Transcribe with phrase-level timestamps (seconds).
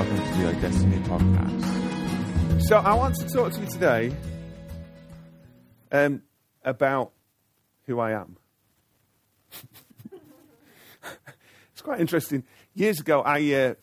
[0.00, 2.62] welcome to the Destiny podcast.
[2.62, 4.16] So I want to talk to you today
[5.92, 6.22] um,
[6.64, 7.12] about
[7.84, 8.38] who I am.
[11.72, 12.44] it's quite interesting.
[12.72, 13.74] Years ago, I uh,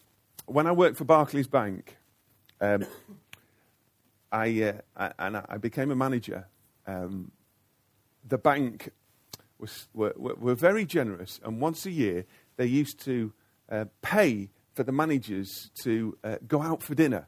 [0.47, 1.97] when I worked for Barclays Bank,
[2.61, 2.87] um,
[4.31, 6.47] I, uh, I, and I became a manager.
[6.87, 7.31] Um,
[8.27, 8.89] the bank
[9.59, 13.33] was were, were, very generous, and once a year they used to
[13.69, 17.27] uh, pay for the managers to uh, go out for dinner.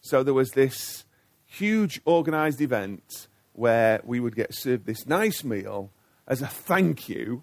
[0.00, 1.04] So there was this
[1.44, 5.90] huge organised event where we would get served this nice meal
[6.28, 7.42] as a thank you,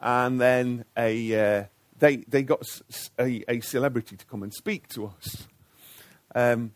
[0.00, 1.64] and then a, uh,
[1.98, 2.62] they, they got
[3.18, 5.46] a, a, celebrity to come and speak to us.
[6.34, 6.72] Um,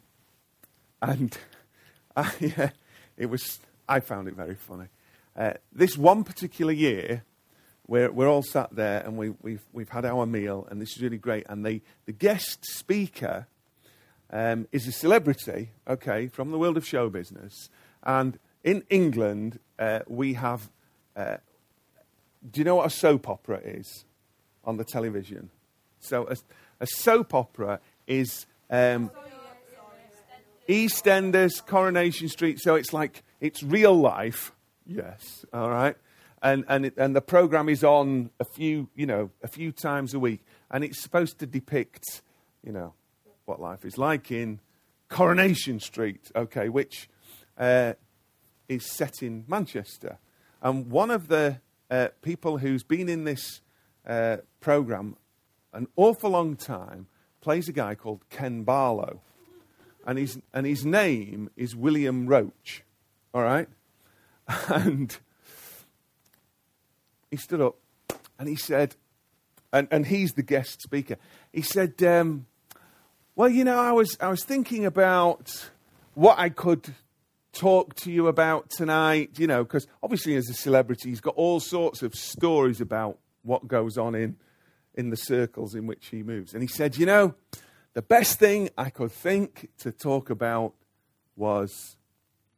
[1.01, 1.39] and
[2.17, 2.69] I, uh,
[3.17, 4.89] it was, I found it very funny.
[5.35, 7.25] Uh, this one particular year,
[7.87, 11.03] we're, we're all sat there and we, we've, we've had our meal, and this is
[11.03, 11.45] really great.
[11.49, 13.47] And the, the guest speaker
[14.31, 17.69] um, is a celebrity, okay, from the world of show business.
[18.03, 20.71] And in England, uh, we have.
[21.17, 21.37] Uh,
[22.51, 24.05] do you know what a soap opera is
[24.65, 25.51] on the television?
[26.01, 26.37] So, a,
[26.81, 29.11] a soap opera is um,
[30.69, 32.59] EastEnders, Coronation Street.
[32.61, 34.53] So it's like it's real life,
[34.87, 35.97] Yes, all right.
[36.45, 40.13] And, and, it, and the program is on a few, you know, a few times
[40.13, 40.45] a week.
[40.71, 42.23] And it's supposed to depict,
[42.63, 42.93] you know,
[43.47, 44.61] what life is like in
[45.09, 47.09] Coronation Street, okay, which
[47.57, 47.95] uh,
[48.69, 50.19] is set in Manchester.
[50.61, 53.63] And one of the uh, people who's been in this
[54.07, 55.17] uh, program
[55.73, 57.09] an awful long time
[57.41, 59.21] plays a guy called Ken Barlow.
[60.07, 62.83] And his, and his name is William Roache,
[63.33, 63.69] all right?
[64.69, 65.17] And
[67.35, 67.77] he stood up
[68.39, 68.97] and he said,
[69.73, 71.17] and, and he's the guest speaker.
[71.53, 72.47] He said, um,
[73.35, 75.71] Well, you know, I was, I was thinking about
[76.15, 76.95] what I could
[77.53, 81.59] talk to you about tonight, you know, because obviously as a celebrity, he's got all
[81.59, 84.37] sorts of stories about what goes on in,
[84.95, 86.55] in the circles in which he moves.
[86.55, 87.35] And he said, You know,
[87.95, 90.75] the best thing I could think to talk about
[91.37, 91.97] was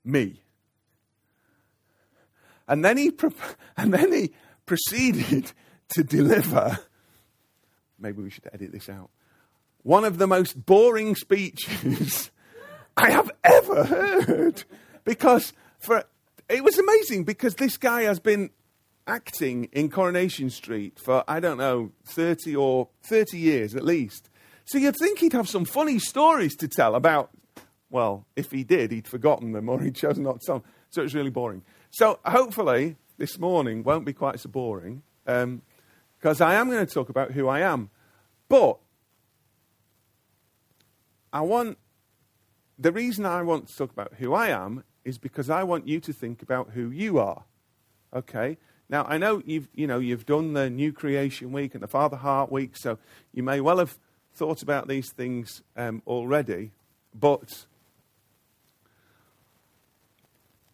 [0.05, 0.43] me.
[2.69, 3.11] And then he,
[3.77, 4.33] and then he
[4.67, 5.53] proceeded
[5.95, 6.79] to deliver,
[7.99, 9.11] maybe we should edit this out,
[9.83, 12.31] one of the most boring speeches
[12.97, 14.65] I have ever heard.
[15.05, 16.05] Because for,
[16.49, 18.51] it was amazing because this guy has been
[19.07, 24.29] acting in Coronation Street for, I don't know, 30 or 30 years at least.
[24.65, 27.31] So you'd think he'd have some funny stories to tell about,
[27.89, 30.69] well, if he did, he'd forgotten them or he'd chosen not to tell them.
[30.91, 31.63] So it was really boring.
[31.91, 35.63] So hopefully this morning won't be quite so boring because um,
[36.41, 37.91] I am going to talk about who I am.
[38.49, 38.79] But
[41.33, 41.79] I want
[42.79, 46.01] the reason I want to talk about who I am is because I want you
[46.01, 47.45] to think about who you are.
[48.15, 48.59] Okay?
[48.89, 52.17] Now I know you've you know you've done the New Creation Week and the Father
[52.17, 52.99] Heart Week, so
[53.33, 53.99] you may well have
[54.35, 56.73] thought about these things um, already.
[57.15, 57.65] But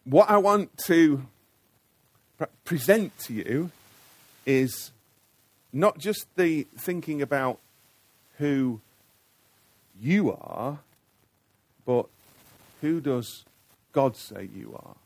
[0.05, 1.27] what I want to
[2.65, 3.71] present to you
[4.47, 4.91] is
[5.73, 7.59] not just the thinking about
[8.39, 8.81] who
[10.01, 10.79] you are,
[11.87, 12.07] but
[12.81, 13.45] who does
[13.93, 14.97] God say you are?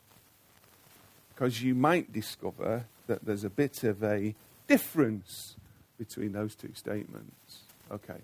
[1.35, 4.35] Because you might discover that there's a bit of a
[4.67, 5.55] difference
[5.99, 7.61] between those two statements.
[7.91, 8.21] Okay.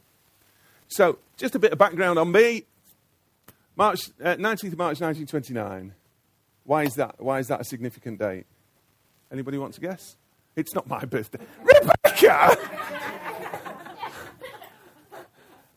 [0.88, 2.64] So, just a bit of background on me.
[3.76, 5.94] March, uh, 19th of March 1929.
[6.64, 7.16] Why is that?
[7.18, 8.46] Why is that a significant date?
[9.32, 10.16] Anybody want to guess?
[10.54, 11.38] It's not my birthday.
[11.62, 12.56] Rebecca!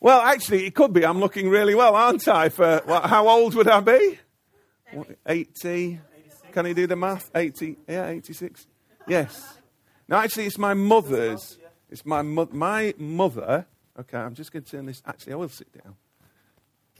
[0.01, 1.05] well, actually, it could be.
[1.05, 2.49] I'm looking really well, aren't I?
[2.49, 4.19] For what, how old would I be?
[5.25, 5.99] 80.
[6.51, 7.31] Can you do the math?
[7.33, 7.77] 80.
[7.87, 8.67] Yeah, 86.
[9.07, 9.57] Yes.
[10.07, 11.57] No, actually, it's my mother's.
[11.89, 13.65] It's my, mo- my mother.
[13.97, 15.01] Okay, I'm just going to turn this.
[15.05, 15.95] Actually, I will sit down.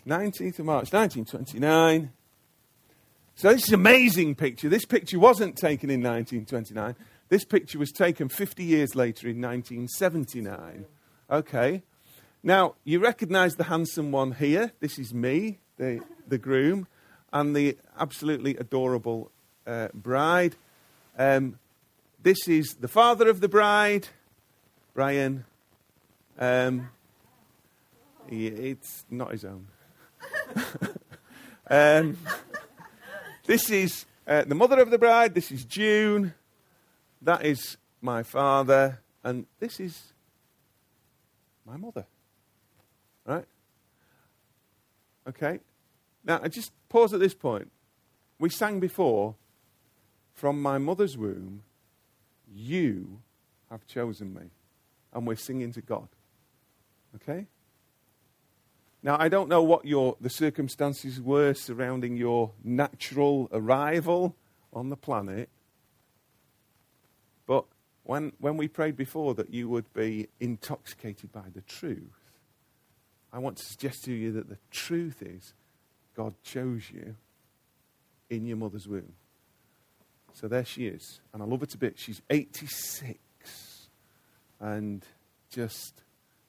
[0.07, 2.11] 19th of March, 1929.
[3.37, 4.69] So this is an amazing picture.
[4.69, 6.95] This picture wasn't taken in 1929.
[7.27, 10.85] This picture was taken 50 years later in 1979.
[11.29, 11.83] Okay.
[12.41, 14.71] Now, you recognize the handsome one here.
[14.79, 16.87] This is me, the, the groom,
[17.33, 19.31] and the absolutely adorable
[19.67, 20.55] uh, bride.
[21.17, 21.59] Um,
[22.23, 24.07] this is the father of the bride,
[24.93, 25.43] Brian.
[26.39, 26.89] Um,
[28.29, 29.67] he, it's not his own.
[31.69, 32.17] um,
[33.45, 35.35] this is uh, the mother of the bride.
[35.35, 36.33] This is June.
[37.21, 38.99] That is my father.
[39.23, 40.13] And this is
[41.65, 42.05] my mother.
[43.25, 43.45] Right?
[45.27, 45.59] Okay?
[46.23, 47.71] Now, I just pause at this point.
[48.39, 49.35] We sang before,
[50.33, 51.63] from my mother's womb,
[52.53, 53.19] you
[53.69, 54.49] have chosen me.
[55.13, 56.07] And we're singing to God.
[57.15, 57.47] Okay?
[59.05, 64.35] Now, I don't know what your, the circumstances were surrounding your natural arrival
[64.73, 65.47] on the planet,
[67.45, 67.65] but
[68.01, 72.31] when, when we prayed before that you would be intoxicated by the truth,
[73.31, 75.53] I want to suggest to you that the truth is
[76.15, 77.15] God chose you
[78.31, 79.13] in your mother's womb.
[80.33, 81.19] So there she is.
[81.31, 82.01] And I love her to bits.
[82.01, 83.19] She's 86
[84.59, 85.05] and
[85.51, 86.01] just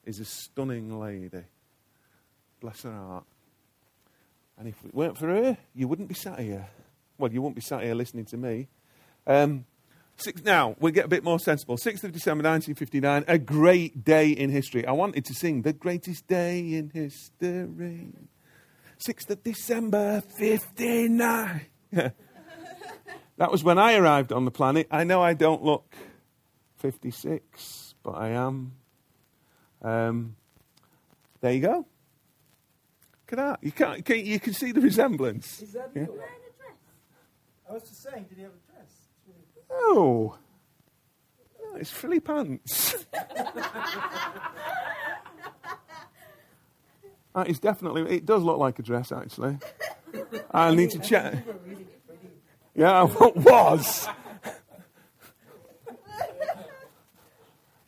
[0.05, 1.43] is a stunning lady.
[2.59, 3.25] Bless her heart.
[4.57, 6.67] And if it weren't for her, you wouldn't be sat here.
[7.17, 8.67] Well, you wouldn't be sat here listening to me.
[9.27, 9.65] Um,
[10.17, 11.77] six, now, we'll get a bit more sensible.
[11.77, 14.85] 6th of December 1959, a great day in history.
[14.85, 18.13] I wanted to sing the greatest day in history.
[18.99, 21.61] 6th of December 59.
[21.91, 24.87] that was when I arrived on the planet.
[24.89, 25.95] I know I don't look
[26.77, 28.73] 56, but I am.
[29.83, 30.35] Um,
[31.41, 31.85] there you go.
[33.29, 33.59] Look at that.
[33.63, 35.61] You, can't, can, you can see the resemblance.
[35.61, 36.03] Is that Yeah.
[36.03, 36.21] you?
[37.69, 38.89] I was just saying, did he have a dress?
[38.89, 39.77] It's really cool.
[39.97, 40.37] Oh.
[41.61, 43.05] Oh, it's frilly pants.
[47.35, 49.57] that is definitely, it does look like a dress, actually.
[50.51, 51.33] I need to check.
[51.33, 52.29] You were really pretty.
[52.75, 54.07] Yeah, what was?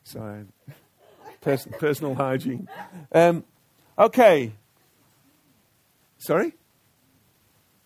[0.04, 0.44] Sorry.
[1.40, 2.68] Pers- personal hygiene.
[3.12, 3.44] Um,
[3.98, 4.52] okay.
[6.20, 6.52] Sorry?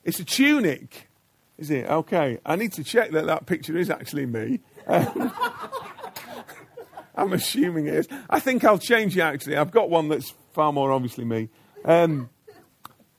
[0.03, 1.09] It's a tunic,
[1.57, 1.89] is it?
[1.89, 2.39] Okay.
[2.45, 4.61] I need to check that that picture is actually me.
[4.87, 5.33] Um,
[7.15, 8.09] I'm assuming it is.
[8.29, 9.57] I think I'll change it actually.
[9.57, 11.49] I've got one that's far more obviously me.
[11.85, 12.29] Um,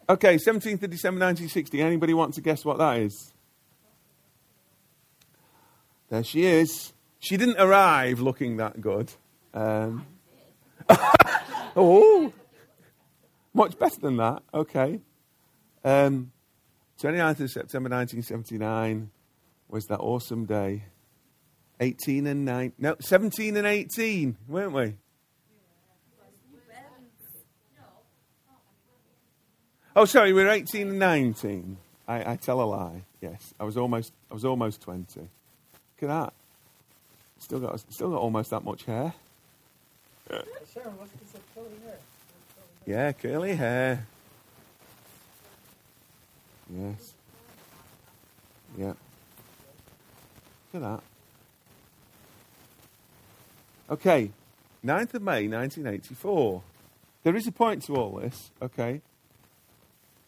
[0.10, 1.82] okay, 17th of December 1960.
[1.82, 3.34] Anybody want to guess what that is?
[6.10, 6.94] There she is.
[7.20, 9.12] She didn't arrive looking that good.
[9.54, 10.06] Um,
[11.76, 12.34] oh,
[13.56, 14.44] much better than that.
[14.54, 15.00] Okay.
[15.84, 16.32] Um,
[17.02, 19.10] 29th of September 1979
[19.70, 20.84] was that awesome day.
[21.80, 24.94] 18 and 9, no, 17 and 18, weren't we?
[29.98, 31.78] Oh, sorry, we we're 18 and 19.
[32.08, 33.04] I, I tell a lie.
[33.22, 35.20] Yes, I was almost, I was almost 20.
[35.20, 35.30] Look
[36.02, 36.34] at that.
[37.40, 39.14] Still got, still got almost that much hair
[40.98, 41.98] what's this like curly hair?
[42.86, 44.06] Yeah, curly hair.
[46.70, 47.14] Yes.
[48.78, 48.94] Yeah.
[50.74, 51.04] Look at that.
[53.90, 54.32] Okay,
[54.84, 56.62] 9th of May 1984.
[57.24, 59.02] There is a point to all this, okay?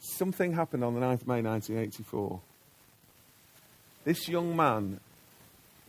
[0.00, 2.40] Something happened on the 9th of May 1984.
[4.04, 5.00] This young man,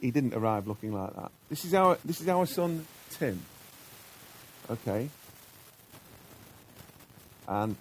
[0.02, 1.32] he didn't arrive looking like that.
[1.50, 3.40] This is our, this is our son, Tim.
[4.70, 5.10] Okay?
[7.50, 7.76] And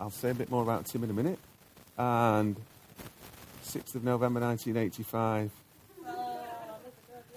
[0.00, 1.38] I'll say a bit more about Tim in a minute.
[1.98, 2.56] And
[3.66, 5.50] 6th of November 1985.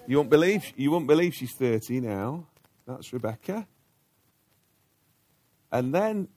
[0.06, 2.46] You won't believe you won't believe she's 30 now.
[2.86, 3.66] That's Rebecca.
[5.70, 6.28] And then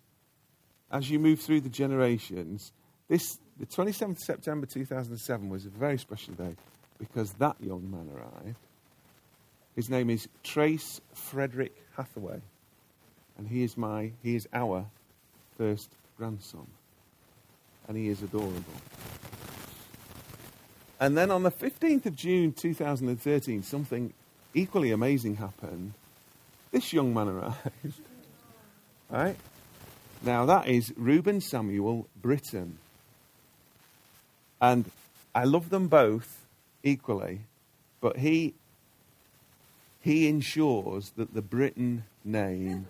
[0.92, 2.74] as you move through the generations,
[3.08, 6.56] this the 27th of September 2007 was a very special day
[7.00, 8.58] because that young man arrived.
[9.76, 12.42] His name is Trace Frederick Hathaway.
[13.38, 14.86] And he is my he is our
[15.58, 16.68] first grandson.
[17.88, 18.64] And he is adorable.
[21.00, 24.14] And then on the 15th of June 2013, something
[24.54, 25.94] equally amazing happened.
[26.72, 28.02] This young man arrived.
[29.10, 29.36] right?
[30.24, 32.80] Now, that is Reuben Samuel Britton.
[34.60, 34.90] And
[35.36, 36.46] I love them both
[36.84, 37.42] equally,
[38.02, 38.56] but he,
[40.02, 42.88] he ensures that the Britton name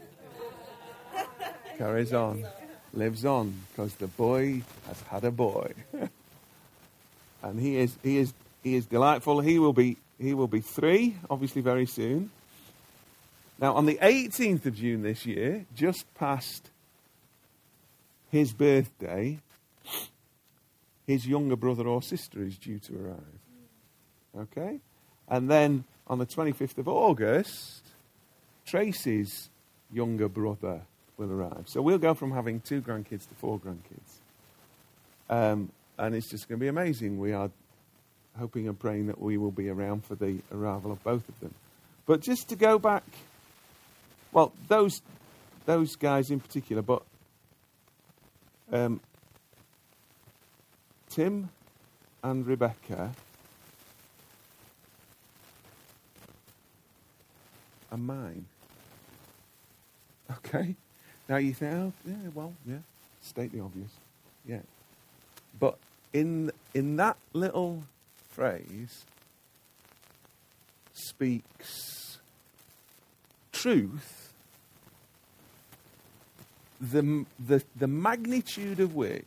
[1.78, 2.46] carries on,
[2.94, 5.74] lives on, because the boy has had a boy.
[7.44, 9.40] and he is he is he is delightful.
[9.42, 12.32] He will be he will be three, obviously very soon.
[13.60, 16.70] Now on the 18th of June this year, just past
[18.32, 19.40] his birthday,
[21.06, 24.48] his younger brother or sister is due to arrive.
[24.52, 24.80] Okay?
[25.28, 27.82] And then on the 25th of August,
[28.66, 29.50] Tracy's
[29.92, 30.82] younger brother
[31.18, 31.66] will arrive.
[31.68, 34.20] So we'll go from having two grandkids to four grandkids.
[35.30, 37.20] Um, and it's just going to be amazing.
[37.20, 37.50] We are
[38.38, 41.54] hoping and praying that we will be around for the arrival of both of them.
[42.06, 43.04] But just to go back,
[44.32, 45.02] well, those
[45.66, 47.02] those guys in particular, but
[48.72, 49.00] Um,
[51.10, 51.50] Tim
[52.22, 53.14] and Rebecca
[57.92, 58.46] are mine.
[60.30, 60.76] Okay?
[61.28, 62.78] Now you think, oh, yeah, well, yeah,
[63.22, 63.92] state the obvious.
[64.48, 64.62] Yeah.
[65.60, 65.78] But
[66.14, 67.84] in, in that little
[68.32, 69.06] phrase
[70.94, 72.20] speaks
[73.52, 74.34] truth,
[76.80, 79.26] the, the, the magnitude of which,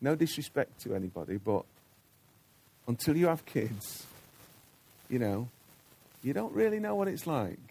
[0.00, 1.64] no disrespect to anybody, but
[2.86, 4.06] until you have kids,
[5.08, 5.48] you know,
[6.22, 7.67] you don't really know what it's like.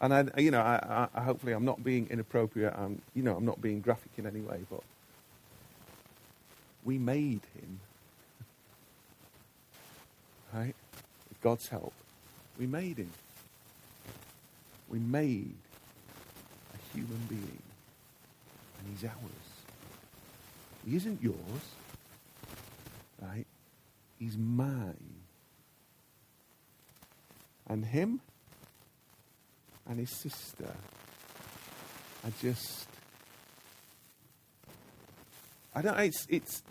[0.00, 2.74] And I, you know, I, I, hopefully I'm not being inappropriate.
[2.76, 4.82] I'm, you know, I'm not being graphic in any way, but
[6.84, 7.80] we made him,
[10.52, 10.74] right?
[11.28, 11.94] With God's help,
[12.58, 13.10] we made him.
[14.88, 15.56] We made
[16.74, 17.62] a human being,
[18.78, 19.46] and he's ours.
[20.86, 21.36] He isn't yours,
[23.20, 23.46] right?
[24.18, 25.16] He's mine.
[27.66, 28.20] And him
[29.88, 30.72] and his sister
[32.24, 32.86] are just.
[35.74, 35.98] I don't.
[35.98, 36.62] It's it's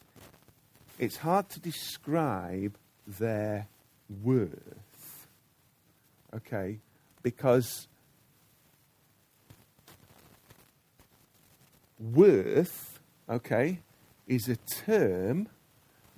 [0.99, 2.75] it's hard to describe
[3.07, 3.67] their
[4.23, 5.27] worth.
[6.33, 6.79] Okay,
[7.23, 7.87] because
[11.99, 13.79] worth, okay,
[14.27, 15.47] is a term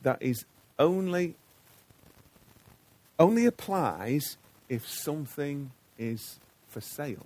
[0.03, 0.45] that is
[0.79, 1.35] only
[3.19, 4.37] only applies
[4.69, 7.25] if something is for sale.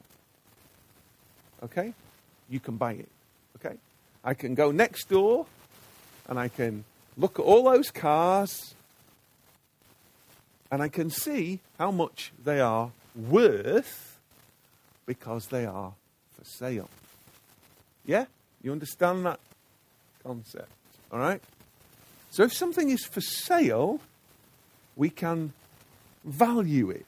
[1.63, 1.93] Okay?
[2.49, 3.09] You can buy it.
[3.57, 3.75] Okay?
[4.23, 5.45] I can go next door
[6.27, 6.83] and I can
[7.17, 8.75] look at all those cars
[10.71, 14.19] and I can see how much they are worth
[15.05, 15.93] because they are
[16.33, 16.89] for sale.
[18.05, 18.25] Yeah?
[18.61, 19.39] You understand that
[20.23, 20.71] concept?
[21.11, 21.41] All right?
[22.29, 23.99] So if something is for sale,
[24.95, 25.51] we can
[26.23, 27.05] value it.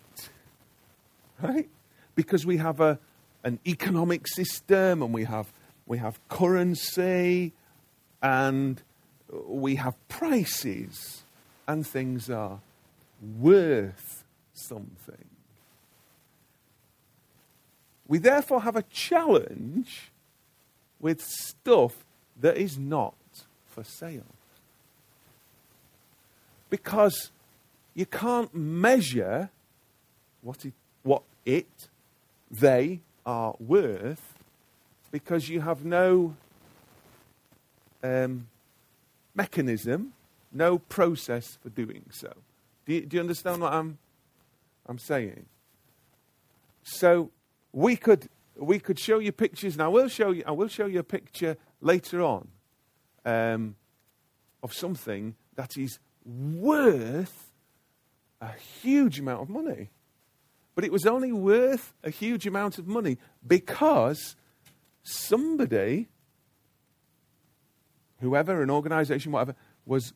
[1.42, 1.70] Right?
[2.16, 3.00] Because we have a,
[3.44, 5.52] an economic system and we have,
[5.86, 7.54] we have currency
[8.22, 8.82] and
[9.48, 11.24] we have prices
[11.68, 12.60] and things are
[13.40, 15.26] worth something.
[18.08, 20.12] We therefore have a challenge
[21.00, 22.06] with stuff
[22.40, 23.16] that is not
[23.70, 24.24] for sale.
[26.70, 27.32] Because
[27.94, 29.50] you can't measure
[30.42, 31.88] what it, what it,
[32.54, 34.34] they are worth
[35.12, 36.36] because you have no
[38.04, 38.48] um,
[39.34, 40.14] mechanism,
[40.52, 42.32] no process for doing so.
[42.86, 43.98] Do you, do you understand what I'm,
[44.86, 45.46] I'm saying?
[46.84, 47.32] So
[47.72, 50.86] we could, we could show you pictures, and I will show you, I will show
[50.86, 52.48] you a picture later on
[53.26, 53.76] um,
[54.62, 57.52] of something that is worth
[58.42, 59.90] a huge amount of money.
[60.76, 64.36] But it was only worth a huge amount of money because
[65.04, 66.08] somebody,
[68.22, 70.14] whoever, an organization, whatever, was,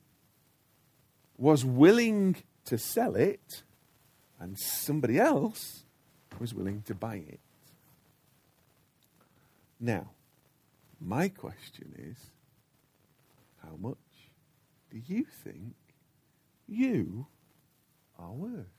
[1.37, 3.63] was willing to sell it,
[4.39, 5.83] and somebody else
[6.39, 7.39] was willing to buy it.
[9.79, 10.09] Now,
[10.99, 12.31] my question is
[13.63, 13.97] how much
[14.91, 15.75] do you think
[16.67, 17.27] you
[18.17, 18.76] are worth?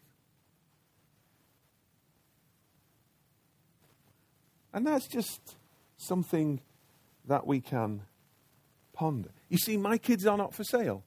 [4.79, 5.57] And that's just
[5.97, 6.61] something
[7.27, 8.03] that we can
[8.93, 9.31] ponder.
[9.49, 11.03] You see, my kids are not for sale.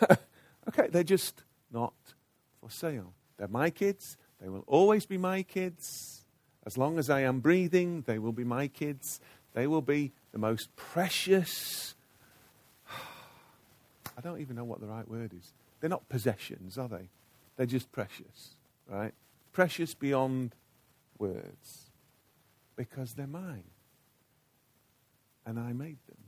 [0.68, 1.94] okay, they're just not
[2.60, 3.12] for sale.
[3.38, 4.16] They're my kids.
[4.40, 6.22] They will always be my kids.
[6.64, 9.20] As long as I am breathing, they will be my kids.
[9.52, 11.96] They will be the most precious.
[14.16, 15.52] I don't even know what the right word is.
[15.80, 17.08] They're not possessions, are they?
[17.56, 18.54] They're just precious,
[18.88, 19.12] right?
[19.52, 20.54] Precious beyond
[21.18, 21.88] words
[22.76, 23.64] because they're mine.
[25.46, 26.18] And I made them.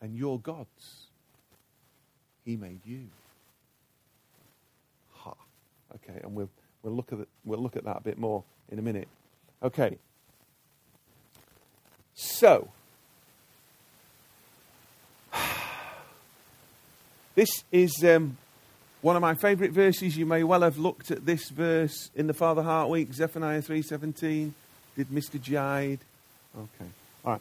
[0.00, 1.06] And you're God's.
[2.44, 3.08] He made you.
[5.14, 5.34] Ha.
[5.96, 6.48] Okay, and we'll,
[6.82, 9.08] we'll, look at we'll look at that a bit more in a minute.
[9.62, 9.98] Okay.
[12.14, 12.68] So,
[17.34, 18.36] this is um,
[19.02, 20.16] one of my favourite verses.
[20.16, 24.52] You may well have looked at this verse in the Father Heart Week, Zephaniah 3.17.
[24.98, 25.38] Did Mr.
[25.38, 26.00] Jide?
[26.56, 26.90] Okay.
[27.24, 27.40] All right.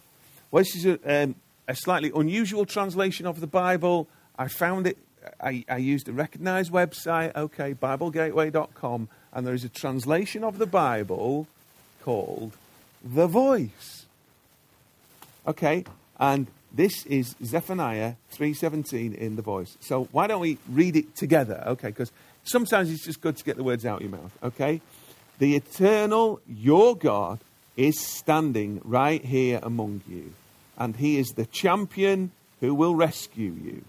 [0.51, 1.33] Well, this is a, um,
[1.67, 4.07] a slightly unusual translation of the Bible.
[4.37, 4.95] I found it,
[5.41, 10.67] I, I used a recognized website, okay, BibleGateway.com, and there is a translation of the
[10.67, 11.47] Bible
[12.03, 12.51] called
[13.03, 14.05] The Voice.
[15.47, 15.83] Okay?
[16.19, 19.77] And this is Zephaniah 3:17 in the voice.
[19.79, 21.63] So why don't we read it together?
[21.65, 22.11] Okay, because
[22.43, 24.37] sometimes it's just good to get the words out of your mouth.
[24.43, 24.79] Okay?
[25.39, 27.39] The eternal, your God,
[27.77, 30.33] is standing right here among you,
[30.77, 33.85] and he is the champion who will rescue you.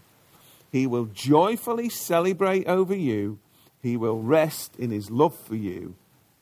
[0.71, 3.39] He will joyfully celebrate over you.
[3.83, 5.95] He will rest in his love for you.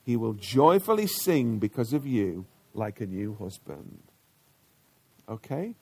[0.04, 3.98] He will joyfully sing because of you like a new husband.
[5.28, 5.74] Okay?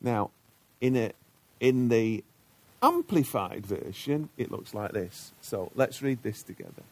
[0.00, 0.30] Now,
[0.80, 1.12] in, a,
[1.60, 2.24] in the
[2.82, 5.32] amplified version, it looks like this.
[5.40, 6.82] So let's read this together.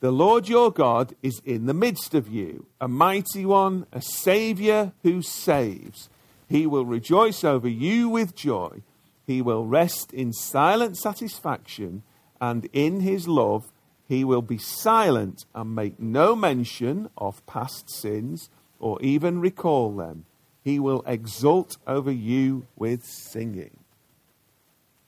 [0.00, 4.92] The Lord your God is in the midst of you, a mighty one, a Saviour
[5.02, 6.08] who saves.
[6.48, 8.82] He will rejoice over you with joy.
[9.26, 12.04] He will rest in silent satisfaction,
[12.40, 13.72] and in his love
[14.06, 20.24] he will be silent and make no mention of past sins or even recall them.
[20.62, 23.76] He will exult over you with singing.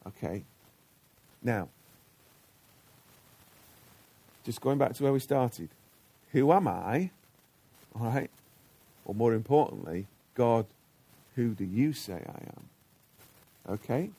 [0.06, 0.44] Okay.
[1.42, 1.68] Now,
[4.44, 5.68] just going back to where we started.
[6.32, 7.10] Who am I?
[7.98, 8.30] All right.
[9.04, 10.66] Or more importantly, God,
[11.36, 12.68] who do you say I am?
[13.68, 14.10] Okay.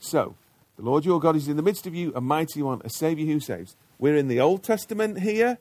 [0.00, 0.34] So,
[0.76, 3.26] the Lord your God is in the midst of you, a mighty one, a Savior
[3.26, 3.76] who saves.
[3.98, 5.58] We're in the Old Testament here.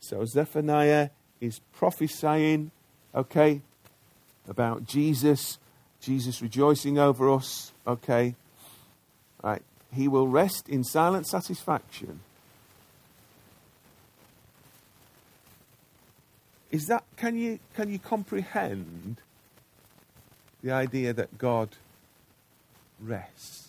[0.00, 1.10] So, Zephaniah
[1.40, 2.70] is prophesying,
[3.14, 3.60] okay,
[4.48, 5.58] about Jesus,
[6.00, 8.34] Jesus rejoicing over us, okay.
[9.42, 9.62] Right.
[9.92, 12.20] He will rest in silent satisfaction
[16.70, 19.16] Is that can you can you comprehend
[20.62, 21.70] the idea that God
[23.00, 23.68] rests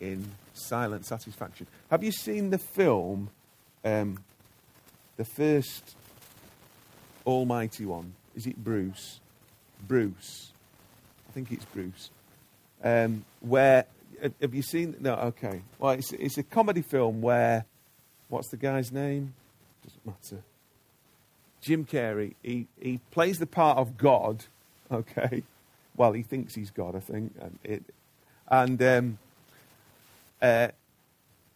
[0.00, 1.66] in silent satisfaction?
[1.90, 3.30] Have you seen the film,
[3.84, 4.18] um,
[5.16, 5.94] the first
[7.24, 8.14] Almighty One?
[8.34, 9.20] Is it Bruce?
[9.86, 10.52] Bruce,
[11.28, 12.10] I think it's Bruce.
[12.82, 13.86] Um, where
[14.40, 14.96] have you seen?
[14.98, 15.62] No, okay.
[15.78, 17.64] Well, it's it's a comedy film where
[18.28, 19.34] what's the guy's name?
[19.86, 20.42] Doesn't matter.
[21.60, 24.44] Jim Carrey, he, he plays the part of God,
[24.90, 25.42] okay?
[25.96, 27.34] Well, he thinks he's God, I think.
[27.40, 27.84] And, it,
[28.48, 29.18] and um,
[30.42, 30.68] uh,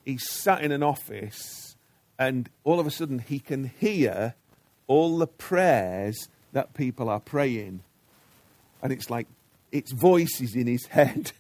[0.05, 1.77] he's sat in an office,
[2.19, 4.35] and all of a sudden he can hear
[4.87, 7.83] all the prayers that people are praying.
[8.83, 9.27] And it's like,
[9.71, 11.33] it's voices in his head.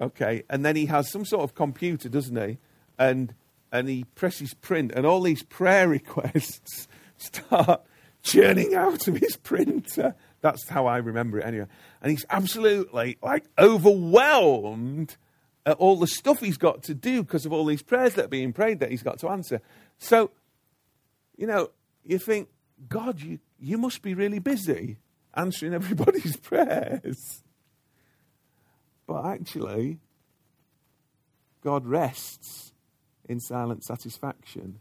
[0.00, 0.42] okay?
[0.50, 2.58] And then he has some sort of computer, doesn't he?
[2.98, 3.34] And
[3.72, 7.82] and he presses print, and all these prayer requests start
[8.22, 10.14] churning out of his printer.
[10.42, 11.66] That's how I remember it anyway.
[12.00, 15.16] And he's absolutely like overwhelmed
[15.64, 18.28] at all the stuff he's got to do because of all these prayers that are
[18.28, 19.60] being prayed that he's got to answer.
[19.98, 20.30] So,
[21.36, 21.70] you know,
[22.04, 22.48] you think,
[22.88, 24.98] God, you, you must be really busy
[25.34, 27.42] answering everybody's prayers.
[29.06, 29.98] But actually,
[31.62, 32.71] God rests
[33.28, 34.78] in silent satisfaction.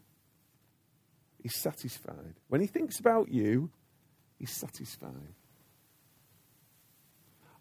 [1.41, 2.35] He's satisfied.
[2.47, 3.71] When he thinks about you,
[4.37, 5.35] he's satisfied.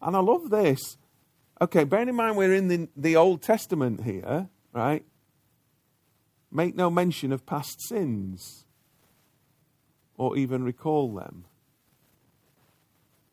[0.03, 0.97] And I love this.
[1.61, 5.05] Okay, bearing in mind we're in the, the Old Testament here, right?
[6.51, 8.65] Make no mention of past sins
[10.17, 11.45] or even recall them.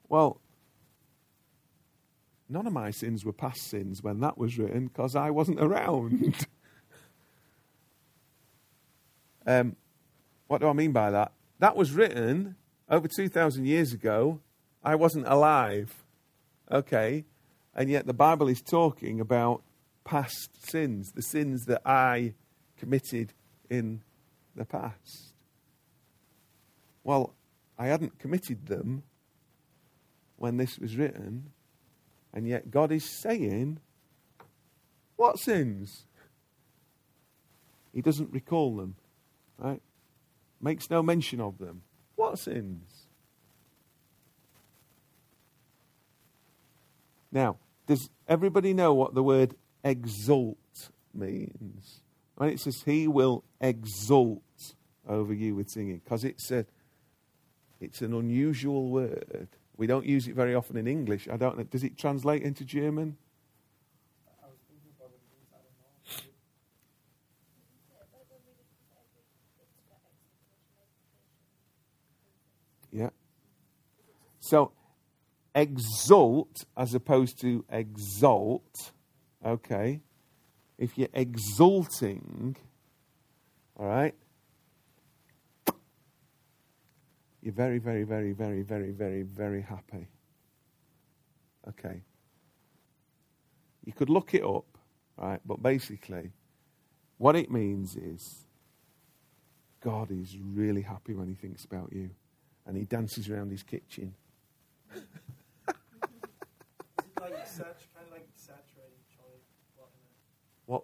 [0.09, 0.39] Well,
[2.47, 6.45] none of my sins were past sins when that was written because I wasn't around.
[9.47, 9.77] Um,
[10.47, 11.31] what do I mean by that?
[11.59, 12.57] That was written
[12.89, 14.41] over 2,000 years ago.
[14.83, 16.03] I wasn't alive.
[16.69, 17.25] Okay?
[17.73, 19.63] And yet the Bible is talking about
[20.03, 22.33] past sins, the sins that I
[22.77, 23.33] committed
[23.69, 24.01] in
[24.55, 25.33] the past.
[27.03, 27.33] Well,
[27.77, 29.03] I hadn't committed them
[30.35, 31.51] when this was written,
[32.33, 33.79] and yet God is saying,
[35.15, 36.05] What sins?
[37.93, 38.95] He doesn't recall them.
[39.57, 39.81] Right?
[40.61, 41.83] Makes no mention of them.
[42.15, 43.07] What sins?
[47.31, 52.01] Now, does everybody know what the word exult means?
[52.35, 54.41] When it says he will exult
[55.07, 56.65] over you with singing, because it's a
[57.79, 59.49] it's an unusual word.
[59.77, 61.27] We don't use it very often in English.
[61.31, 61.63] I don't know.
[61.63, 63.17] Does it translate into German?
[72.91, 73.09] Yeah.
[74.47, 74.71] So
[75.53, 78.93] exalt as opposed to exalt,
[79.45, 79.99] okay?
[80.77, 82.55] If you're exulting,
[83.75, 84.15] all right?
[87.41, 90.07] you're very, very, very, very, very, very, very happy.
[91.67, 92.03] Okay.
[93.83, 94.77] You could look it up,
[95.17, 95.41] right?
[95.45, 96.31] But basically,
[97.17, 98.45] what it means is
[99.81, 102.11] God is really happy when he thinks about you
[102.65, 104.13] and he dances around his kitchen.
[110.65, 110.83] What?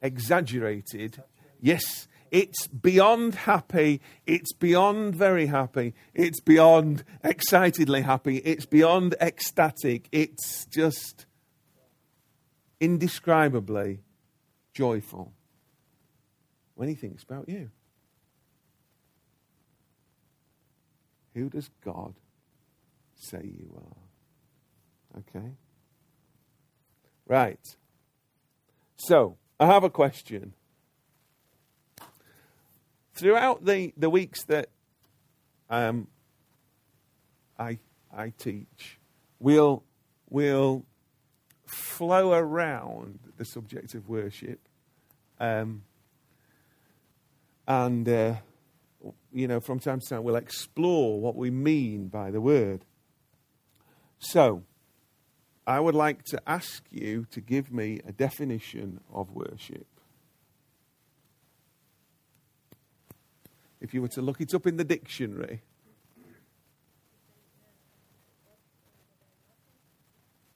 [0.00, 1.22] Exaggerated.
[1.60, 4.00] Yes, it's beyond happy.
[4.26, 5.94] It's beyond very happy.
[6.14, 8.38] It's beyond excitedly happy.
[8.38, 10.08] It's beyond ecstatic.
[10.10, 11.26] It's just
[12.80, 14.00] indescribably
[14.72, 15.32] joyful
[16.74, 17.70] when he thinks about you.
[21.34, 22.14] Who does God
[23.14, 25.20] say you are?
[25.20, 25.52] Okay?
[27.26, 27.76] Right.
[28.96, 30.54] So, I have a question.
[33.14, 34.68] Throughout the, the weeks that
[35.70, 36.08] um,
[37.58, 37.78] I,
[38.14, 38.98] I teach,
[39.38, 39.82] we'll,
[40.28, 40.84] we'll
[41.66, 44.60] flow around the subject of worship.
[45.40, 45.82] Um,
[47.66, 48.34] and, uh,
[49.32, 52.84] you know, from time to time, we'll explore what we mean by the word.
[54.18, 54.64] So,
[55.66, 59.86] I would like to ask you to give me a definition of worship.
[63.80, 65.62] If you were to look it up in the dictionary,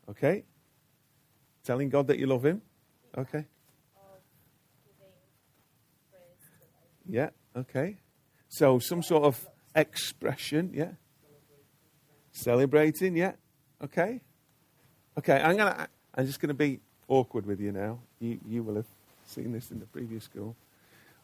[0.09, 0.45] okay?
[1.65, 2.63] Telling God that you love Him,
[3.17, 3.47] okay?
[7.09, 7.99] Yeah, okay.
[8.49, 10.93] So, some sort of expression, yeah?
[12.33, 13.33] Celebrating, yeah?
[13.83, 14.21] Okay?
[15.19, 15.89] Okay, I'm gonna.
[16.15, 17.99] I'm just to be awkward with you now.
[18.21, 18.87] You you will have
[19.27, 20.55] seen this in the previous school.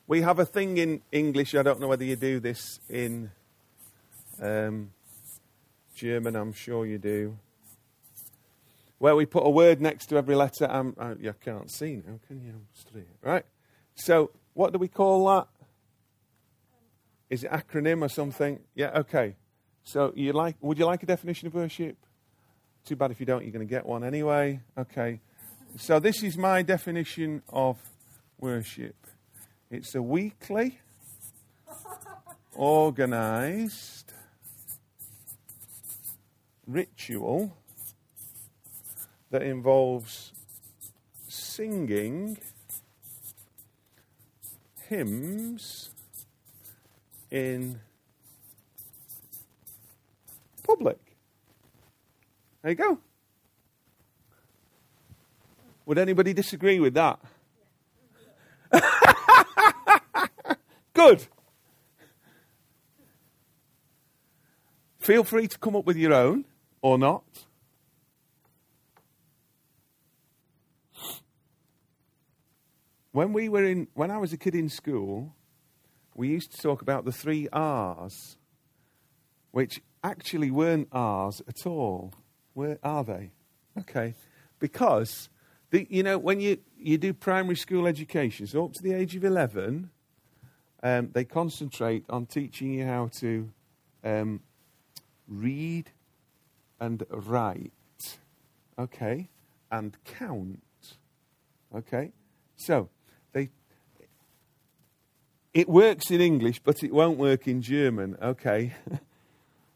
[0.06, 1.54] We have a thing in English.
[1.54, 3.30] I don't know whether you do this in
[4.40, 4.90] um,
[5.94, 6.36] German.
[6.36, 7.38] I'm sure you do.
[8.98, 10.66] Where we put a word next to every letter.
[10.70, 13.04] I'm, I, you can't see now, can you?
[13.20, 13.44] Right.
[13.94, 15.48] So what do we call that?
[17.32, 18.60] Is it acronym or something?
[18.74, 18.90] Yeah.
[18.94, 19.36] Okay.
[19.84, 20.56] So you like?
[20.60, 21.96] Would you like a definition of worship?
[22.84, 24.60] Too bad if you don't, you're going to get one anyway.
[24.76, 25.20] Okay.
[25.78, 27.78] So, this is my definition of
[28.38, 28.94] worship
[29.70, 30.78] it's a weekly,
[32.54, 34.12] organized
[36.66, 37.56] ritual
[39.30, 40.32] that involves
[41.28, 42.36] singing
[44.90, 45.88] hymns
[47.32, 47.80] in
[50.62, 50.98] public.
[52.60, 52.98] There you go.
[55.86, 57.18] Would anybody disagree with that?
[60.94, 61.26] Good.
[65.00, 66.44] Feel free to come up with your own
[66.82, 67.24] or not.
[73.10, 75.34] When we were in when I was a kid in school,
[76.14, 78.36] we used to talk about the three R's,
[79.50, 82.12] which actually weren't R's at all.
[82.54, 83.30] Where are they?
[83.78, 84.14] Okay.
[84.58, 85.28] Because,
[85.70, 89.16] the, you know, when you, you do primary school education, so up to the age
[89.16, 89.90] of 11,
[90.82, 93.50] um, they concentrate on teaching you how to
[94.04, 94.40] um,
[95.28, 95.90] read
[96.80, 97.72] and write,
[98.78, 99.28] okay,
[99.70, 100.60] and count,
[101.74, 102.12] okay.
[102.56, 102.88] So,
[105.54, 108.74] it works in English, but it won't work in German, okay.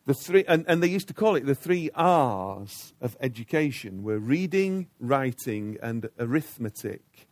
[0.07, 4.21] The three, and, and they used to call it the three R's of education were
[4.21, 7.27] reading, writing, and arithmetic,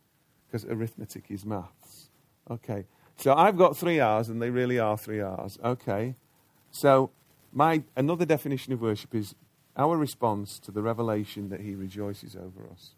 [0.45, 2.09] because arithmetic is maths.
[2.51, 5.57] Okay, so I've got three R's, and they really are three R's.
[5.63, 6.15] Okay,
[6.69, 7.11] so
[7.53, 9.35] my another definition of worship is
[9.77, 12.89] our response to the revelation that He rejoices over us.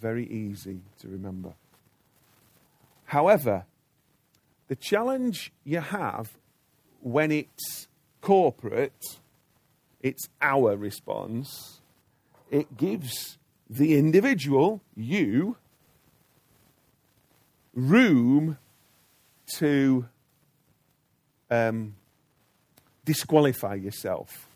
[0.00, 1.54] Very easy to remember.
[3.10, 3.64] However,
[4.68, 6.38] the challenge you have
[7.00, 7.88] when it's
[8.20, 9.18] corporate,
[10.00, 11.80] it's our response.
[12.52, 13.36] It gives
[13.68, 15.56] the individual, you,
[17.74, 18.58] room
[19.56, 20.06] to
[21.50, 21.96] um,
[23.04, 24.48] disqualify yourself.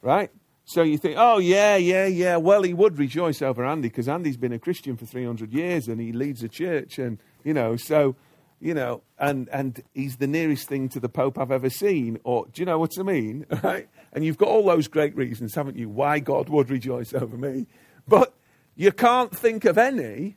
[0.00, 0.32] Right?
[0.64, 2.38] So you think, oh, yeah, yeah, yeah.
[2.38, 6.00] Well, he would rejoice over Andy because Andy's been a Christian for 300 years and
[6.00, 6.98] he leads a church.
[6.98, 8.16] And, you know, so
[8.62, 12.20] you know, and, and he's the nearest thing to the Pope I've ever seen.
[12.22, 13.44] Or, do you know what I mean?
[13.62, 13.88] Right?
[14.12, 17.66] And you've got all those great reasons, haven't you, why God would rejoice over me.
[18.06, 18.34] But
[18.76, 20.36] you can't think of any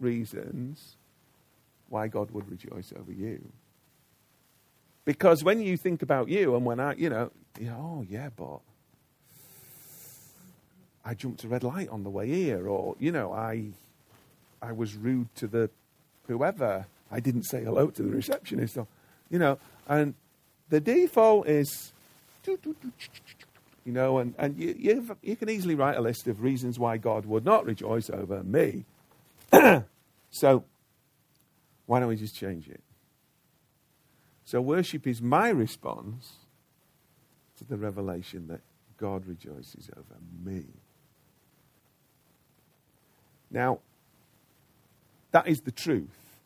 [0.00, 0.96] reasons
[1.88, 3.52] why God would rejoice over you.
[5.04, 7.30] Because when you think about you and when I, you know,
[7.70, 8.60] oh yeah, but
[11.04, 13.66] I jumped a red light on the way here, or you know, I,
[14.60, 15.70] I was rude to the
[16.26, 16.86] whoever.
[17.10, 18.86] I didn't say hello to the receptionist, or
[19.30, 20.14] you know, and
[20.68, 21.92] the default is,
[22.46, 26.96] you know, and and you you, you can easily write a list of reasons why
[26.96, 28.84] God would not rejoice over me.
[30.30, 30.64] so,
[31.86, 32.80] why don't we just change it?
[34.44, 36.34] So, worship is my response
[37.58, 38.60] to the revelation that
[38.96, 40.64] God rejoices over me.
[43.50, 43.78] Now,
[45.34, 46.38] that is the truth.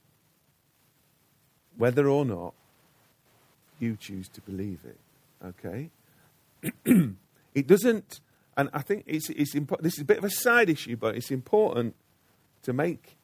[1.77, 2.55] Whether or not
[3.79, 4.99] you choose to believe it,
[5.45, 5.91] okay?
[7.55, 8.21] it doesn't,
[8.57, 11.17] and I think it's, it's impo- this is a bit of a side issue, but
[11.17, 11.97] it's important
[12.63, 13.19] to make,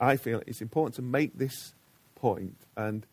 [0.00, 1.74] I feel it's important to make this
[2.14, 3.04] point, and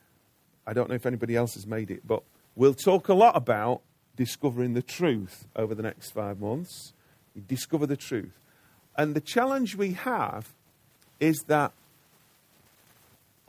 [0.66, 2.24] I don't know if anybody else has made it, but
[2.56, 3.82] we'll talk a lot about
[4.16, 6.94] discovering the truth over the next five months.
[7.36, 8.40] You discover the truth.
[8.98, 10.54] And the challenge we have
[11.20, 11.74] is that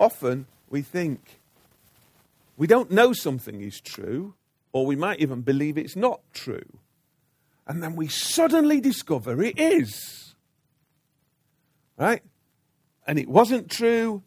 [0.02, 1.38] often we think
[2.56, 4.34] we don't know something is true,
[4.72, 6.78] or we might even believe it's not true.
[7.66, 10.34] And then we suddenly discover it is.
[11.96, 12.22] Right?
[13.06, 14.22] And it wasn't true,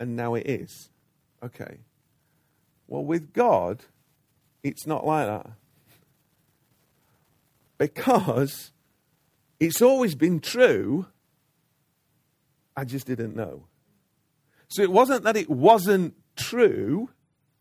[0.00, 0.90] and now it is.
[1.42, 1.78] Okay.
[2.88, 3.84] Well, with God,
[4.62, 5.50] it's not like that.
[7.76, 8.72] Because
[9.60, 11.06] it's always been true,
[12.76, 13.64] I just didn't know.
[14.68, 17.10] So it wasn't that it wasn't true.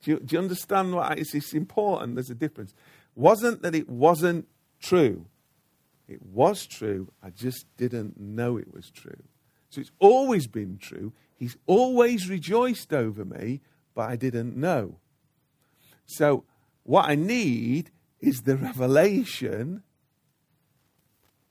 [0.03, 2.15] Do you, do you understand what it's, it's important?
[2.15, 2.73] There's a difference.
[3.15, 4.47] Wasn't that it wasn't
[4.79, 5.25] true.
[6.07, 7.11] It was true.
[7.21, 9.23] I just didn't know it was true.
[9.69, 11.13] So it's always been true.
[11.35, 13.61] He's always rejoiced over me,
[13.93, 14.99] but I didn't know.
[16.05, 16.45] So,
[16.83, 17.91] what I need
[18.21, 19.83] is the revelation.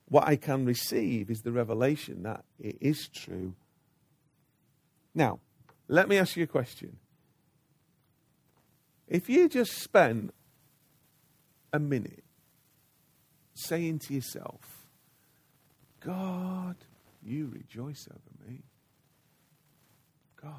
[0.09, 3.53] What I can receive is the revelation that it is true.
[5.13, 5.39] Now,
[5.87, 6.97] let me ask you a question.
[9.07, 10.33] If you just spent
[11.71, 12.23] a minute
[13.53, 14.87] saying to yourself,
[16.01, 16.75] God,
[17.23, 18.63] you rejoice over me.
[20.41, 20.51] God,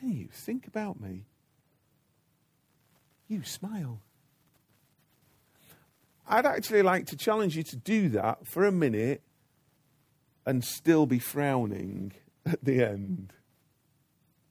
[0.00, 1.24] when you think about me,
[3.28, 4.00] you smile.
[6.26, 9.22] I'd actually like to challenge you to do that for a minute
[10.44, 12.12] and still be frowning
[12.46, 13.32] at the end.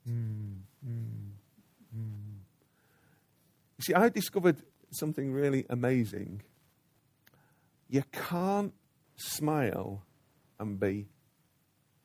[0.08, 1.30] Mm, mm,
[1.96, 2.38] mm.
[3.80, 6.42] See, I discovered something really amazing.
[7.88, 8.72] You can't
[9.16, 10.02] smile
[10.58, 11.06] and be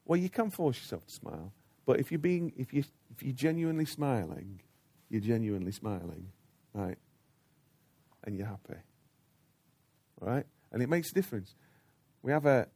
[0.06, 1.54] well, you can force yourself to smile,
[1.86, 2.84] but if you're being if you
[3.16, 4.60] if you're genuinely smiling,
[5.10, 6.28] you're genuinely smiling
[6.74, 6.98] right?
[8.24, 8.80] And you're happy,
[10.20, 10.46] right?
[10.72, 11.56] And it makes a difference.
[12.22, 12.68] We have a,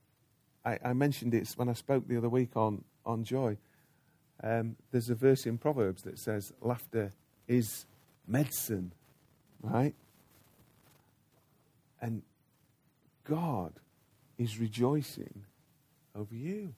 [0.65, 3.57] I, I mentioned it when I spoke the other week on, on joy.
[4.43, 7.11] Um, there's a verse in Proverbs that says, laughter
[7.47, 7.85] is
[8.27, 8.93] medicine,
[9.61, 9.95] right?
[12.01, 12.21] And
[13.23, 13.73] God
[14.37, 15.43] is rejoicing
[16.15, 16.73] over you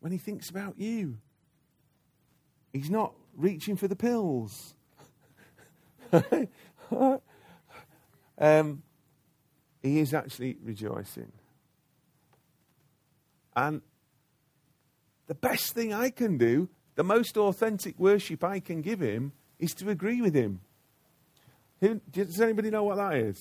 [0.00, 1.18] when He thinks about you.
[2.72, 4.74] He's not reaching for the pills.
[8.38, 8.82] um,
[9.82, 11.30] he is actually rejoicing.
[13.54, 13.82] And
[15.26, 19.72] the best thing I can do, the most authentic worship I can give him, is
[19.74, 20.60] to agree with him.
[21.80, 23.36] Who, does anybody know what that is?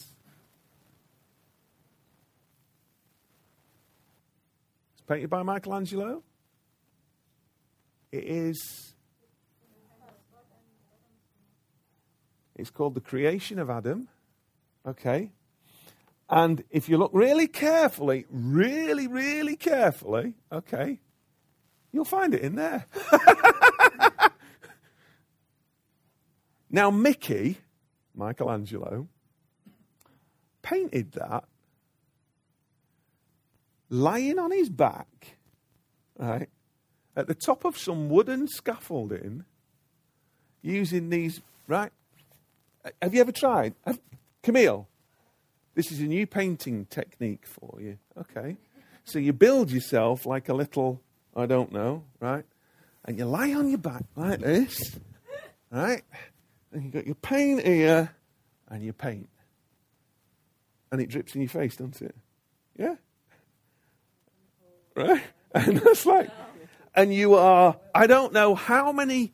[4.94, 6.24] It's painted by Michelangelo.
[8.12, 8.94] It is
[12.56, 14.08] It's called The Creation of Adam.
[14.86, 15.32] Okay?
[16.30, 21.00] And if you look really carefully, really, really carefully, okay,
[21.94, 22.86] you'll find it in there.
[26.70, 27.60] now, Mickey,
[28.14, 29.08] Michelangelo,
[30.62, 31.46] painted that
[33.94, 35.38] lying on his back,
[36.18, 36.50] right,
[37.16, 39.46] at the top of some wooden scaffolding,
[40.64, 41.92] using these, right,
[43.02, 43.76] have you ever tried?
[43.86, 44.00] Have,
[44.42, 44.88] Camille,
[45.76, 47.98] this is a new painting technique for you.
[48.18, 48.58] Okay.
[49.06, 51.02] So you build yourself like a little,
[51.36, 52.46] I don't know, right?
[53.06, 54.98] And you lie on your back like this,
[55.72, 56.04] right?
[56.72, 58.12] And you got your paint here
[58.70, 59.30] and you paint.
[60.92, 62.16] And it drips in your face, doesn't it?
[62.78, 62.96] Yeah?
[64.96, 65.22] Right?
[65.56, 66.32] And that's like,
[66.96, 69.34] and you are, I don't know how many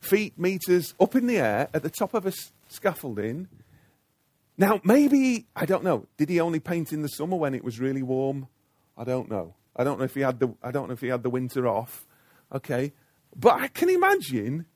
[0.00, 2.32] feet, meters up in the air at the top of a
[2.68, 3.46] scaffolding.
[4.58, 7.78] Now, maybe, I don't know, did he only paint in the summer when it was
[7.78, 8.48] really warm?
[8.98, 9.54] I don't know.
[9.80, 11.66] I don't know if he had the, I don't know if he had the winter
[11.66, 12.06] off.
[12.54, 12.92] Okay.
[13.34, 14.66] But I can imagine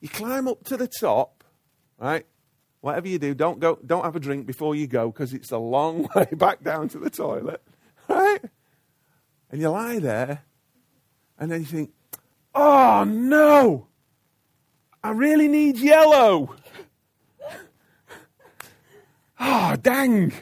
[0.00, 1.44] you climb up to the top,
[1.98, 2.24] right?
[2.80, 5.58] Whatever you do, don't go, don't have a drink before you go because it's a
[5.58, 7.60] long way back down to the toilet,
[8.08, 8.40] right?
[9.50, 10.40] And you lie there,
[11.38, 11.92] and then you think,
[12.54, 13.88] oh no,
[15.04, 16.56] I really need yellow.
[19.38, 20.32] Oh, dang.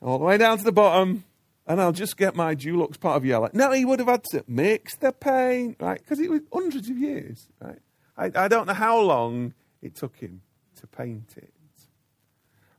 [0.00, 1.24] All the way down to the bottom,
[1.70, 3.48] and I'll just get my Dulux part of yellow.
[3.52, 6.00] No, he would have had to mix the paint, right?
[6.00, 7.78] Because it was hundreds of years, right?
[8.16, 10.42] I, I don't know how long it took him
[10.80, 11.54] to paint it.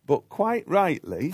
[0.06, 1.34] But quite rightly,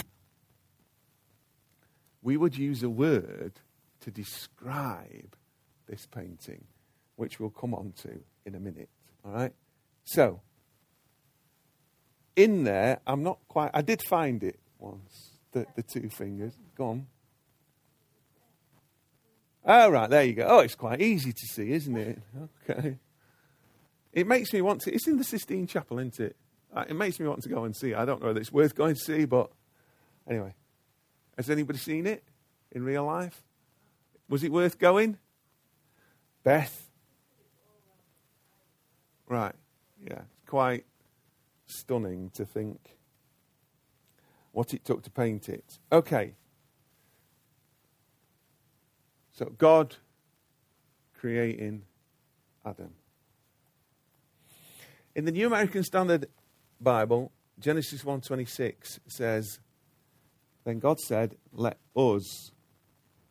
[2.21, 3.53] we would use a word
[4.01, 5.35] to describe
[5.87, 6.63] this painting,
[7.15, 8.89] which we'll come on to in a minute.
[9.25, 9.53] All right?
[10.05, 10.41] So,
[12.35, 16.53] in there, I'm not quite, I did find it once, the, the two fingers.
[16.75, 17.07] Go on.
[19.69, 20.45] Oh, right, there you go.
[20.47, 22.21] Oh, it's quite easy to see, isn't it?
[22.69, 22.97] Okay.
[24.13, 26.37] It makes me want to, it's in the Sistine Chapel, isn't it?
[26.73, 27.93] Uh, It makes me want to go and see.
[27.93, 29.51] I don't know whether it's worth going to see, but
[30.27, 30.53] anyway.
[31.35, 32.23] Has anybody seen it
[32.71, 33.43] in real life?
[34.29, 35.17] Was it worth going?
[36.43, 36.89] Beth?
[39.27, 39.53] Right,
[40.01, 40.21] yeah.
[40.21, 40.85] It's quite
[41.65, 42.79] stunning to think
[44.53, 45.77] what it took to paint it.
[45.91, 46.35] Okay.
[49.37, 49.95] So, God
[51.13, 51.83] creating
[52.65, 52.89] Adam.
[55.13, 56.27] In the New American Standard
[56.81, 59.59] Bible, Genesis 1:26 says,
[60.63, 62.51] "Then God said, let us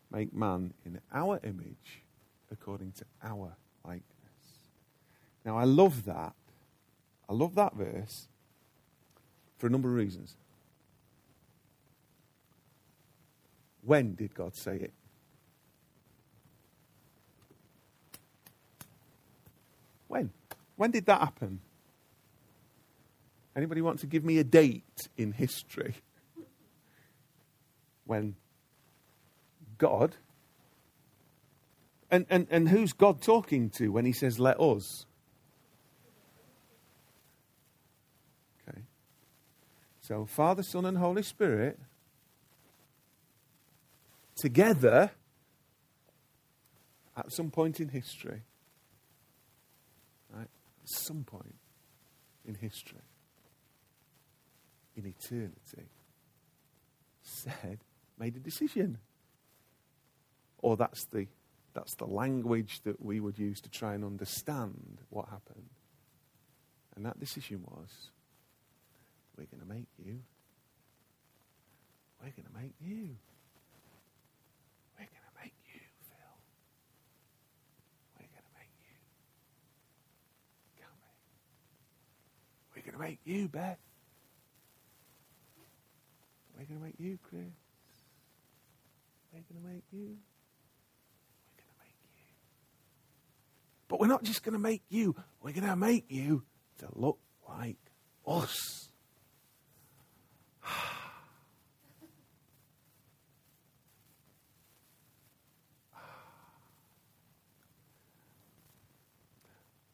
[0.08, 2.04] make man in our image
[2.52, 4.70] according to our likeness."
[5.44, 6.36] Now I love that.
[7.28, 8.28] I love that verse
[9.58, 10.36] for a number of reasons.
[13.82, 14.94] When did God say it?
[20.08, 20.30] When?
[20.76, 21.60] When did that happen?
[23.54, 25.94] Anybody want to give me a date in history
[28.04, 28.36] when
[29.78, 30.16] God
[32.10, 35.06] and, and, and who's God talking to when he says let us?
[38.68, 38.82] Okay.
[40.00, 41.78] So Father, Son, and Holy Spirit
[44.36, 45.10] together
[47.16, 48.42] at some point in history.
[50.86, 51.56] Some point
[52.46, 53.02] in history
[54.96, 55.90] in eternity
[57.22, 57.78] said,
[58.18, 58.98] made a decision.
[60.58, 61.26] Or that's the,
[61.74, 65.68] that's the language that we would use to try and understand what happened.
[66.94, 68.10] And that decision was,
[69.36, 70.20] we're going to make you.
[72.22, 73.16] We're going to make you.
[74.96, 76.36] We're going to make you, Phil.
[78.16, 78.96] We're going to make you.
[82.85, 83.78] Can't to make you, Beth.
[86.56, 87.42] We're going to make you, Chris.
[89.32, 90.16] We're to make you.
[91.50, 92.22] We're going to make you.
[93.88, 96.44] But we're not just going to make you, we're going to make you
[96.78, 97.76] to look like
[98.26, 98.88] us.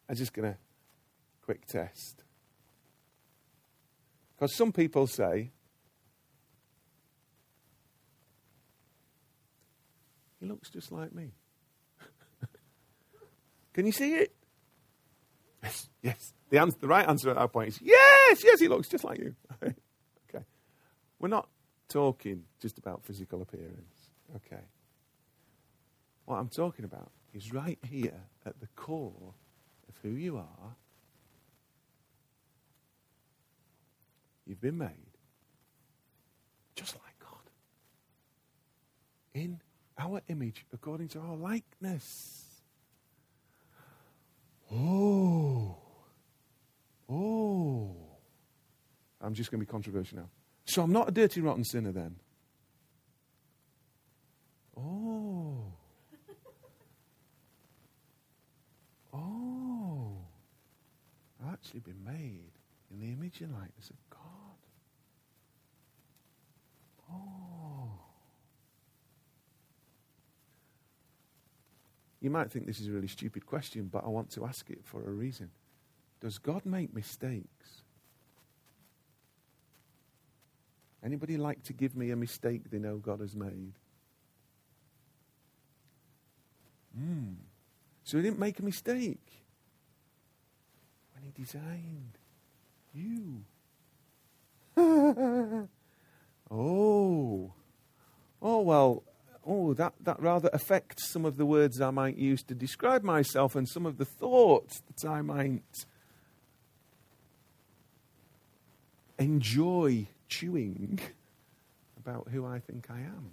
[0.09, 0.59] I'm just going to
[1.45, 2.22] quick test.
[4.43, 5.53] Because some people say,
[10.41, 11.31] He looks just like me.
[13.73, 14.35] Can you see it?
[15.63, 16.35] Yes, yes.
[16.51, 19.21] The, answer, the right answer at that point is yes, yes, he looks just like
[19.21, 19.37] you.
[19.63, 20.45] okay.
[21.21, 21.49] We're not
[21.89, 24.11] talking just about physical appearance.
[24.35, 24.65] Okay.
[26.25, 29.35] What I'm talking about is right here at the core
[29.89, 30.77] of who you are.
[34.47, 35.13] You've been made
[36.75, 37.51] just like God.
[39.35, 39.61] In
[39.99, 42.45] our image according to our likeness.
[44.73, 45.77] Oh.
[47.09, 47.97] Oh.
[49.21, 50.29] I'm just going to be controversial now.
[50.65, 52.17] So I'm not a dirty, rotten sinner then.
[54.77, 55.73] Oh.
[59.13, 60.17] Oh.
[61.41, 62.53] I've actually been made
[62.91, 63.97] in the image and likeness of
[72.23, 74.79] you might think this is a really stupid question, but I want to ask it
[74.85, 75.51] for a reason.
[76.21, 77.83] Does God make mistakes?
[81.05, 83.73] Anybody like to give me a mistake they know God has made?
[86.97, 87.33] Hmm.
[88.05, 89.43] So he didn't make a mistake
[91.15, 92.19] when he designed
[92.95, 93.43] you.
[96.53, 97.53] oh.
[98.41, 99.03] Oh, well,
[99.47, 103.57] oh, that, that rather affects some of the words I might use to describe myself
[103.57, 105.87] and some of the thoughts that I might
[109.19, 110.99] enjoy chewing
[111.99, 113.31] about who I think I am.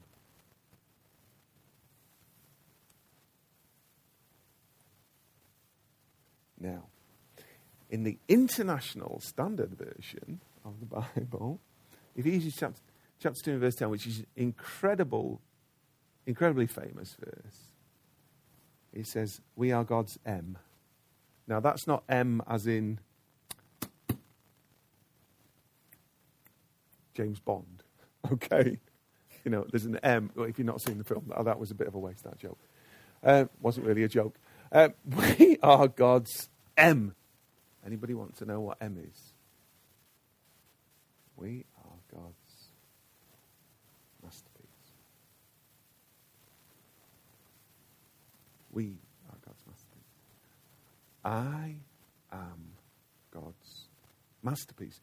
[6.59, 6.83] Now,
[7.89, 11.59] in the International Standard Version of the Bible,
[12.15, 12.81] Ephesians chapter,
[13.19, 15.41] chapter 2 and verse 10, which is incredible,
[16.29, 17.57] incredibly famous verse,
[18.93, 20.59] it says, We are God's M.
[21.47, 22.99] Now, that's not M as in
[27.15, 27.83] James Bond,
[28.31, 28.79] okay?
[29.43, 30.29] You know, there's an M.
[30.37, 32.37] If you've not seen the film, oh, that was a bit of a waste, that
[32.37, 32.59] joke.
[33.23, 34.37] Uh, wasn't really a joke.
[34.71, 37.15] Uh, we are God's M.
[37.83, 39.33] Anybody want to know what M is?
[41.35, 42.69] We are God's
[44.23, 44.69] masterpiece.
[48.71, 48.97] We
[49.29, 49.99] are God's masterpiece.
[51.23, 51.75] I
[52.31, 52.71] am
[53.31, 53.87] God's
[54.43, 55.01] masterpiece.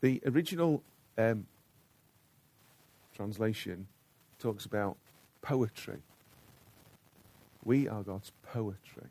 [0.00, 0.82] The original
[1.18, 1.46] um,
[3.14, 3.86] translation
[4.38, 4.96] talks about
[5.40, 5.98] poetry.
[7.64, 9.08] We are God's poetry.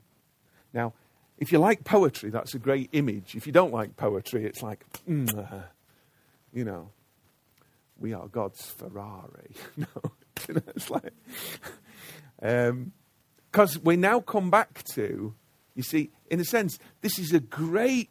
[0.74, 0.94] Now,
[1.38, 3.36] if you like poetry, that's a great image.
[3.36, 5.64] If you don't like poetry, it's like, mm,
[6.54, 6.90] you know,
[8.00, 9.56] we are God's Ferrari.
[9.78, 9.88] no,
[10.50, 11.14] it's like,
[13.52, 15.34] because we now come back to,
[15.76, 18.10] you see, in a sense, this is a great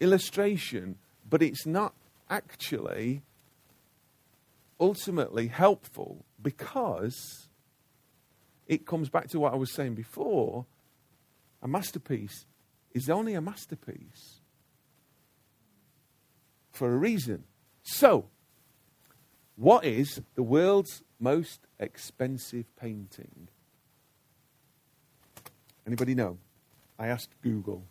[0.00, 0.96] illustration,
[1.28, 1.92] but it's not
[2.30, 3.22] actually
[4.80, 7.48] ultimately helpful because
[8.66, 10.64] it comes back to what I was saying before.
[11.60, 12.46] A masterpiece
[12.94, 14.40] is only a masterpiece
[16.72, 17.44] for a reason.
[17.82, 18.26] So,
[19.56, 23.48] what is the world's most expensive painting?
[25.88, 26.36] Anybody know?
[26.98, 27.82] I asked Google.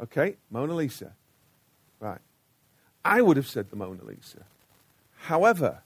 [0.00, 1.14] Okay, Mona Lisa.
[1.98, 2.20] Right.
[3.04, 4.44] I would have said the Mona Lisa.
[5.22, 5.82] However,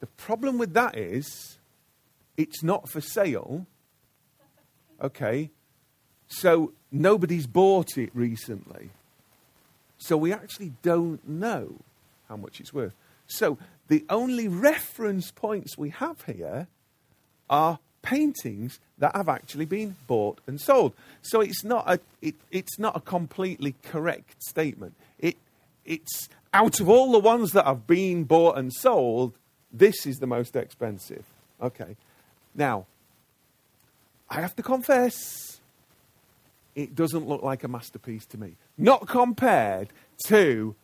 [0.00, 1.58] the problem with that is
[2.36, 3.68] it's not for sale.
[5.00, 5.50] Okay.
[6.26, 8.90] So nobody's bought it recently.
[9.98, 11.76] So we actually don't know
[12.28, 12.94] how much it's worth.
[13.26, 13.58] So
[13.88, 16.68] the only reference points we have here
[17.50, 20.92] are paintings that have actually been bought and sold.
[21.22, 24.94] So it's not a, it, it's not a completely correct statement.
[25.18, 25.36] It,
[25.84, 29.34] it's out of all the ones that have been bought and sold,
[29.72, 31.24] this is the most expensive.
[31.60, 31.96] Okay.
[32.54, 32.86] Now,
[34.30, 35.60] I have to confess,
[36.74, 38.56] it doesn't look like a masterpiece to me.
[38.78, 39.88] Not compared
[40.26, 40.74] to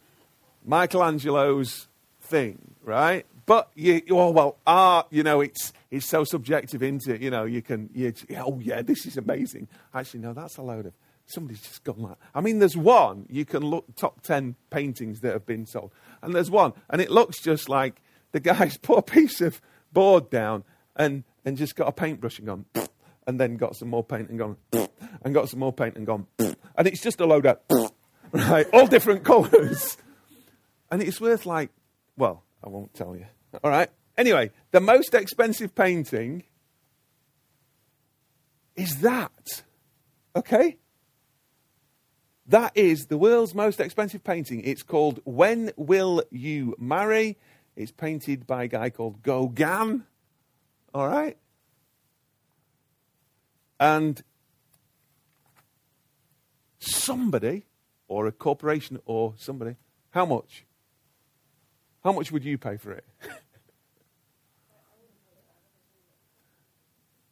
[0.65, 1.87] Michelangelo's
[2.31, 3.27] thing, right?
[3.47, 7.21] But you, oh well, art, you know, it's it's so subjective, into it?
[7.21, 9.69] You know, you can, you, oh yeah, this is amazing.
[9.93, 10.93] Actually, no, that's a load of
[11.27, 12.19] somebody's just gone that.
[12.35, 16.35] I mean, there's one you can look top ten paintings that have been sold, and
[16.35, 18.01] there's one, and it looks just like
[18.33, 19.61] the guy's put a piece of
[19.93, 20.65] board down
[20.97, 22.65] and and just got a paintbrush and gone,
[23.27, 24.57] and then got some more paint and gone,
[25.23, 27.59] and got some more paint and gone, and it's just a load of,
[28.33, 29.97] right, all different colours,
[30.91, 31.71] and it's worth like,
[32.21, 33.27] well, I won't tell you.
[33.65, 33.91] All right.
[34.17, 36.45] Anyway, the most expensive painting
[38.77, 39.63] is that.
[40.37, 40.77] Okay?
[42.47, 44.63] That is the world's most expensive painting.
[44.65, 47.39] It's called When Will You Marry?
[47.75, 50.05] It's painted by a guy called Gauguin.
[50.93, 51.39] All right?
[53.79, 54.23] And
[56.81, 57.65] somebody,
[58.09, 59.77] or a corporation, or somebody,
[60.11, 60.67] how much?
[62.03, 63.05] How much would you pay for it?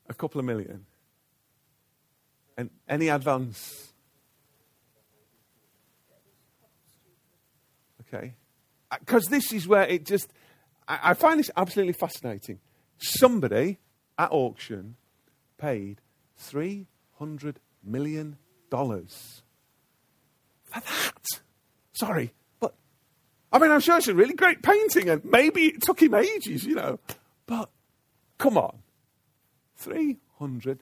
[0.08, 0.84] a couple of million.
[2.56, 3.92] And any advance?
[8.02, 8.34] Okay.
[8.90, 10.32] Uh, because this is where it just,
[10.86, 12.58] I, I find this absolutely fascinating.
[12.98, 13.78] Somebody
[14.18, 14.96] at auction
[15.56, 16.00] paid
[16.40, 16.86] $300
[17.84, 18.36] million
[18.70, 19.02] for
[20.72, 21.26] that.
[21.92, 22.32] Sorry,
[23.52, 26.64] I mean, I'm sure it's a really great painting, and maybe it took him ages,
[26.64, 26.98] you know.
[27.46, 27.70] But
[28.38, 28.78] Come on.
[29.82, 30.78] $300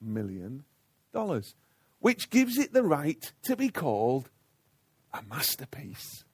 [0.00, 0.64] million,
[1.98, 4.30] which gives it the right to be called
[5.12, 6.24] a masterpiece.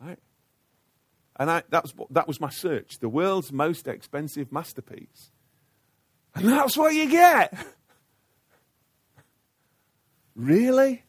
[0.00, 0.18] Right?
[1.36, 5.30] And I, that's, that was my search the world's most expensive masterpiece.
[6.34, 7.54] And that's what you get.
[10.34, 11.04] really?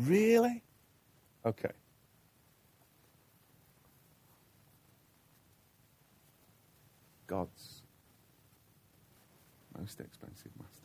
[0.00, 0.62] Really?
[1.44, 1.72] Okay.
[7.26, 7.82] God's
[9.78, 10.79] most expensive masterpiece.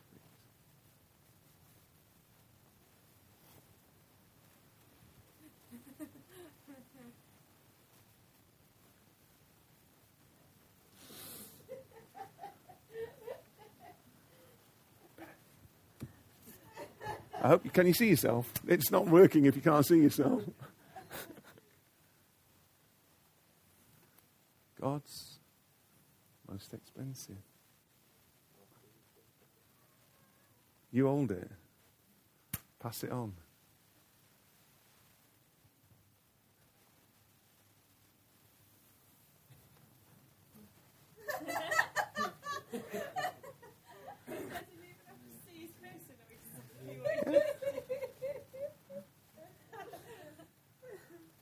[17.45, 18.51] I hope you, can you see yourself?
[18.67, 20.41] It's not working if you can't see yourself.
[24.81, 25.37] God's
[26.49, 27.35] most expensive.
[30.91, 31.51] You hold it.
[32.79, 33.33] Pass it on.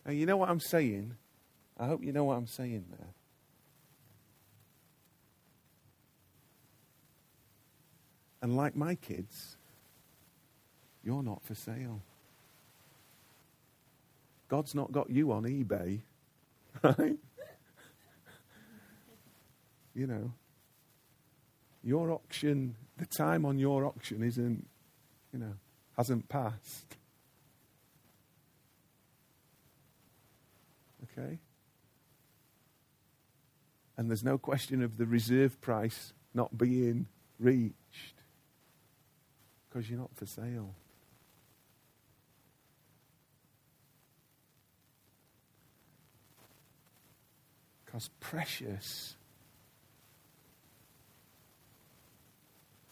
[0.05, 1.15] Now, you know what I'm saying?
[1.77, 3.07] I hope you know what I'm saying there.
[8.41, 9.55] And like my kids,
[11.03, 12.01] you're not for sale.
[14.49, 16.01] God's not got you on eBay,
[16.83, 17.17] right?
[19.95, 20.33] you know,
[21.83, 24.67] your auction, the time on your auction isn't,
[25.31, 25.53] you know,
[25.97, 26.97] hasn't passed.
[31.17, 31.39] Okay?
[33.97, 37.05] And there's no question of the reserve price not being
[37.39, 37.75] reached
[39.69, 40.73] because you're not for sale.
[47.85, 49.15] Because precious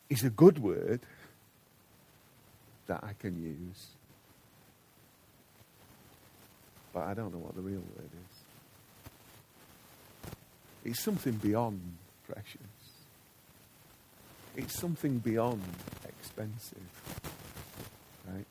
[0.10, 1.00] is a good word
[2.86, 3.88] that I can use
[6.94, 8.38] but I don't know what the real word is.
[10.84, 11.80] It's something beyond
[12.28, 12.58] precious.
[14.56, 15.62] It's something beyond
[16.08, 16.78] expensive.
[18.28, 18.46] Right?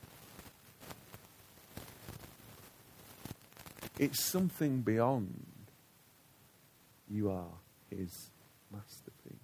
[3.99, 5.45] It's something beyond
[7.09, 7.45] you are
[7.89, 8.31] his
[8.71, 9.35] masterpiece.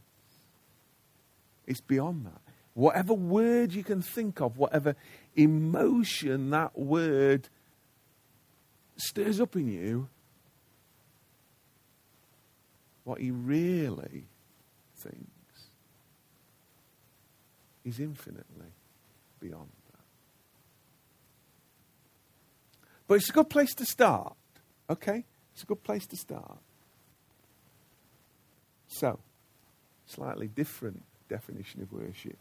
[1.68, 2.42] It's beyond that.
[2.74, 4.96] Whatever word you can think of, whatever
[5.36, 7.50] emotion that word
[8.98, 10.08] stirs up in you
[13.04, 14.26] what he really
[14.98, 15.70] thinks
[17.86, 18.74] is infinitely
[19.40, 20.00] beyond that.
[23.08, 24.36] But it's a good place to start,
[24.90, 25.24] okay?
[25.54, 26.60] It's a good place to start.
[28.90, 29.20] So,
[30.06, 32.38] slightly different definition of worship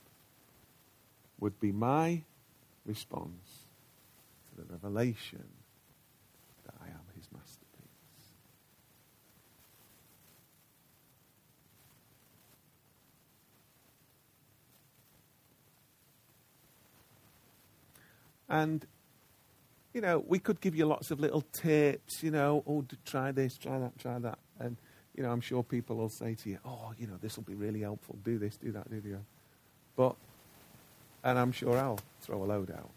[1.39, 2.23] would be my
[2.85, 3.67] response
[4.49, 5.45] to the revelation
[18.49, 18.87] And,
[19.93, 23.57] you know, we could give you lots of little tips, you know, oh, try this,
[23.57, 24.39] try that, try that.
[24.59, 24.77] And,
[25.15, 27.55] you know, I'm sure people will say to you, oh, you know, this will be
[27.55, 28.17] really helpful.
[28.23, 29.25] Do this, do that, do the other.
[29.97, 30.15] But,
[31.25, 32.91] and I'm sure I'll throw a load out.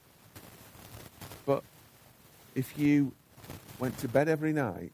[1.45, 1.64] But
[2.56, 3.14] if you
[3.80, 4.91] went to bed every night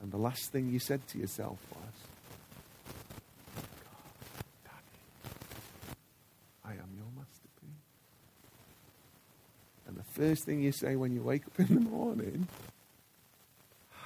[0.00, 1.81] and the last thing you said to yourself was,
[10.22, 12.46] first thing you say when you wake up in the morning.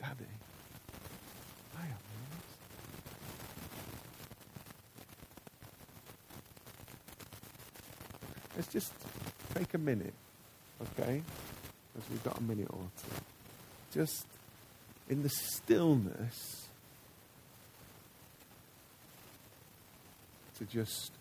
[0.00, 0.14] Daddy,
[1.76, 1.98] I am yours.
[8.54, 8.92] Let's just
[9.52, 10.14] take a minute,
[10.80, 11.22] okay?
[11.92, 13.10] Because we've got a minute or two.
[13.98, 14.26] Just
[15.08, 16.65] in the stillness
[20.58, 21.12] to just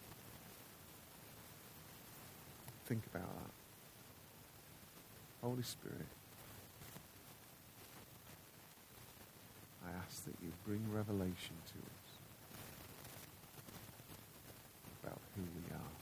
[2.85, 3.51] think about that.
[5.41, 6.07] Holy Spirit,
[9.85, 12.17] I ask that you bring revelation to us
[15.03, 15.93] about who we are,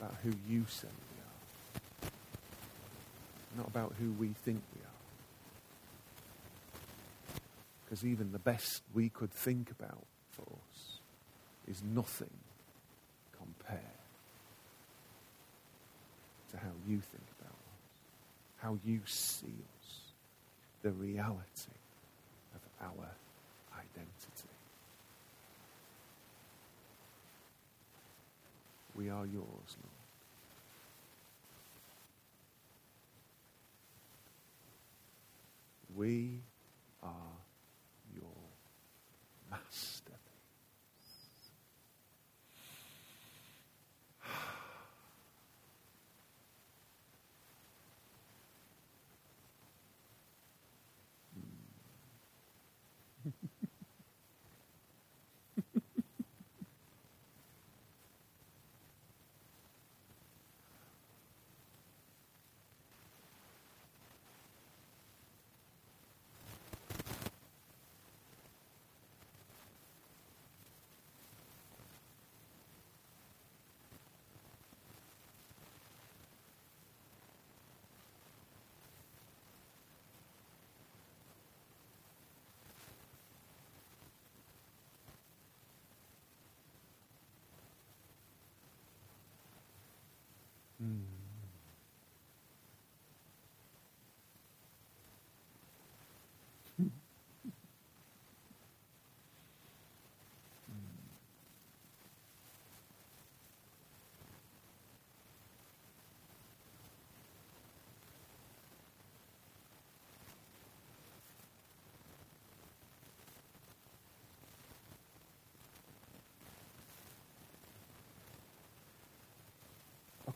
[0.00, 2.10] about who you say we are.
[3.56, 4.86] not about who we think we are.
[7.84, 10.95] Because even the best we could think about for us
[11.68, 12.30] is nothing
[13.36, 13.80] compared
[16.50, 17.80] to how you think about us,
[18.58, 19.46] how you see
[19.80, 20.00] us,
[20.82, 21.78] the reality
[22.54, 23.08] of our
[23.74, 24.48] identity.
[28.94, 29.92] We are yours, Lord.
[35.96, 36.40] We
[37.02, 37.10] are
[38.14, 38.30] your
[39.50, 40.12] masterpiece.
[90.86, 91.25] Mm.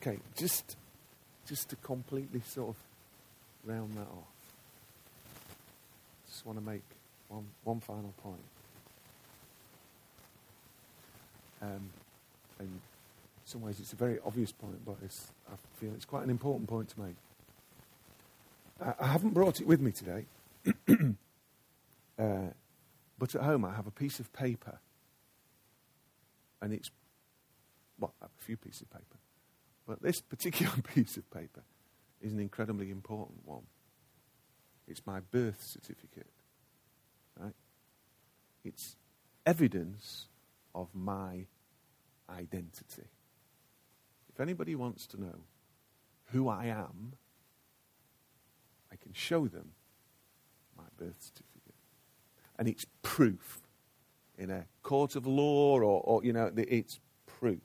[0.00, 0.76] Okay, just
[1.46, 2.76] just to completely sort of
[3.64, 4.28] round that off.
[6.26, 6.82] Just want to make
[7.28, 8.40] one one final point.
[11.62, 11.90] Um,
[12.60, 12.80] in
[13.44, 16.68] some ways, it's a very obvious point, but it's, I feel it's quite an important
[16.68, 17.16] point to make.
[18.82, 20.24] I, I haven't brought it with me today,
[22.18, 22.52] uh,
[23.18, 24.78] but at home I have a piece of paper,
[26.62, 26.90] and it's
[27.98, 29.19] well, a few pieces of paper,
[29.90, 31.64] but this particular piece of paper
[32.20, 33.64] is an incredibly important one.
[34.86, 36.30] It's my birth certificate,
[37.36, 37.54] right?
[38.64, 38.94] It's
[39.44, 40.28] evidence
[40.76, 41.46] of my
[42.28, 43.08] identity.
[44.32, 45.40] If anybody wants to know
[46.26, 47.14] who I am,
[48.92, 49.72] I can show them
[50.76, 51.74] my birth certificate.
[52.60, 53.62] And it's proof
[54.38, 57.58] in a court of law or, or you know, it's proof.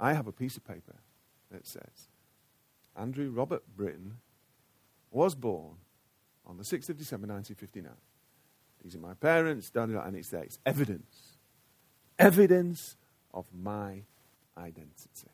[0.00, 0.96] I have a piece of paper
[1.52, 2.08] that says
[2.96, 4.16] Andrew Robert Britton
[5.10, 5.76] was born
[6.46, 7.92] on the 6th of December 1959.
[8.82, 11.36] These are my parents, and it's evidence.
[12.18, 12.96] Evidence
[13.34, 14.02] of my
[14.56, 15.30] identity.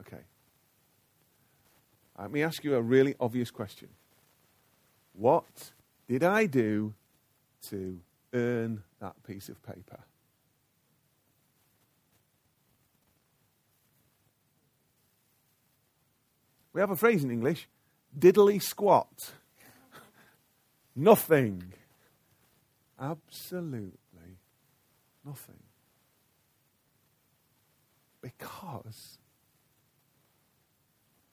[0.00, 0.22] Okay.
[2.18, 3.88] Let me ask you a really obvious question.
[5.14, 5.72] What
[6.08, 6.94] did I do
[7.68, 7.98] to
[8.32, 9.98] earn that piece of paper?
[16.72, 17.68] We have a phrase in English
[18.18, 19.32] diddly squat.
[20.96, 21.72] nothing.
[23.00, 24.00] Absolutely
[25.24, 25.62] nothing.
[28.22, 29.18] Because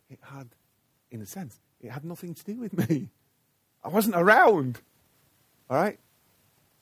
[0.09, 0.47] it had,
[1.11, 3.09] in a sense, it had nothing to do with me.
[3.83, 4.79] I wasn't around,
[5.69, 5.99] all right,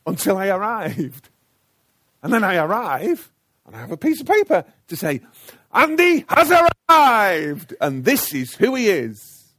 [0.08, 1.30] until I arrived.
[2.24, 3.32] And then I arrive,
[3.66, 5.22] and I have a piece of paper to say,
[5.74, 6.52] Andy has
[6.90, 9.54] arrived, and this is who he is.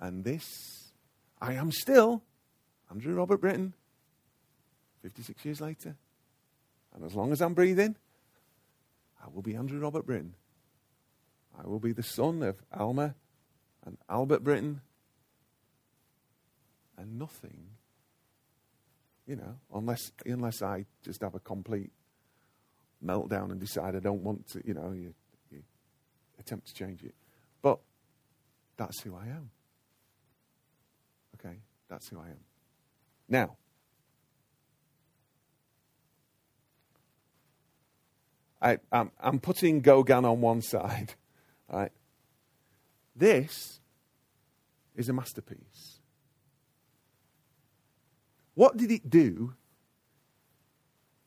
[0.00, 0.92] And this,
[1.40, 2.22] I am still
[2.90, 3.74] Andrew Robert Britton,
[5.02, 5.96] 56 years later.
[6.94, 7.96] And as long as I'm breathing,
[9.22, 10.34] I will be Andrew Robert Britton.
[11.58, 13.14] I will be the son of Alma
[13.84, 14.80] and Albert Britton.
[16.98, 17.66] And nothing,
[19.26, 21.90] you know, unless, unless I just have a complete
[23.04, 25.14] meltdown and decide I don't want to, you know, you,
[25.50, 25.62] you
[26.38, 27.14] attempt to change it.
[27.62, 27.78] But
[28.76, 29.50] that's who I am.
[31.34, 31.56] Okay,
[31.88, 32.40] that's who I am.
[33.28, 33.56] Now,
[38.60, 41.14] I, am I'm putting Gauguin on one side.
[41.68, 41.90] Right?
[43.16, 43.80] This
[44.94, 45.98] is a masterpiece.
[48.54, 49.54] What did it do?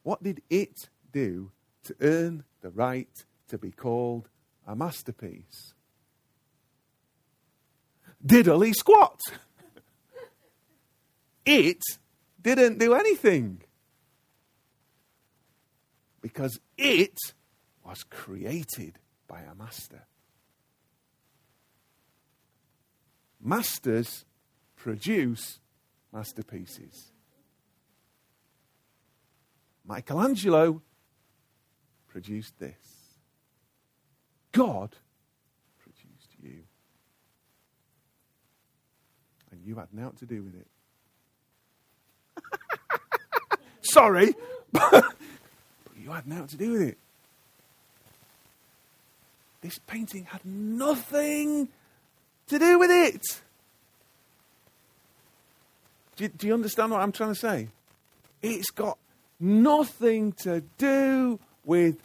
[0.03, 1.51] What did it do
[1.83, 3.09] to earn the right
[3.47, 4.29] to be called
[4.67, 5.73] a masterpiece?
[8.25, 9.19] diddly squat.
[11.45, 11.81] it
[12.41, 13.61] didn't do anything
[16.21, 17.17] because it
[17.85, 20.05] was created by a master.
[23.41, 24.25] Masters
[24.75, 25.59] produce
[26.11, 27.11] masterpieces.
[29.85, 30.81] Michelangelo
[32.09, 32.75] produced this.
[34.51, 34.95] God
[35.79, 36.63] produced you.
[39.51, 40.67] And you had naught to do with it.
[43.81, 44.33] Sorry,
[44.71, 45.05] but
[45.97, 46.97] you had naught to do with it.
[49.61, 51.67] This painting had nothing
[52.47, 53.21] to do with it.
[56.15, 57.67] Do you, do you understand what I'm trying to say?
[58.41, 58.97] It's got
[59.39, 61.39] nothing to do
[61.69, 61.97] with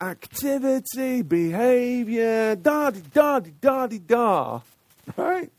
[0.00, 4.60] activity, behavior, da di da di da da da.
[5.16, 5.50] Right?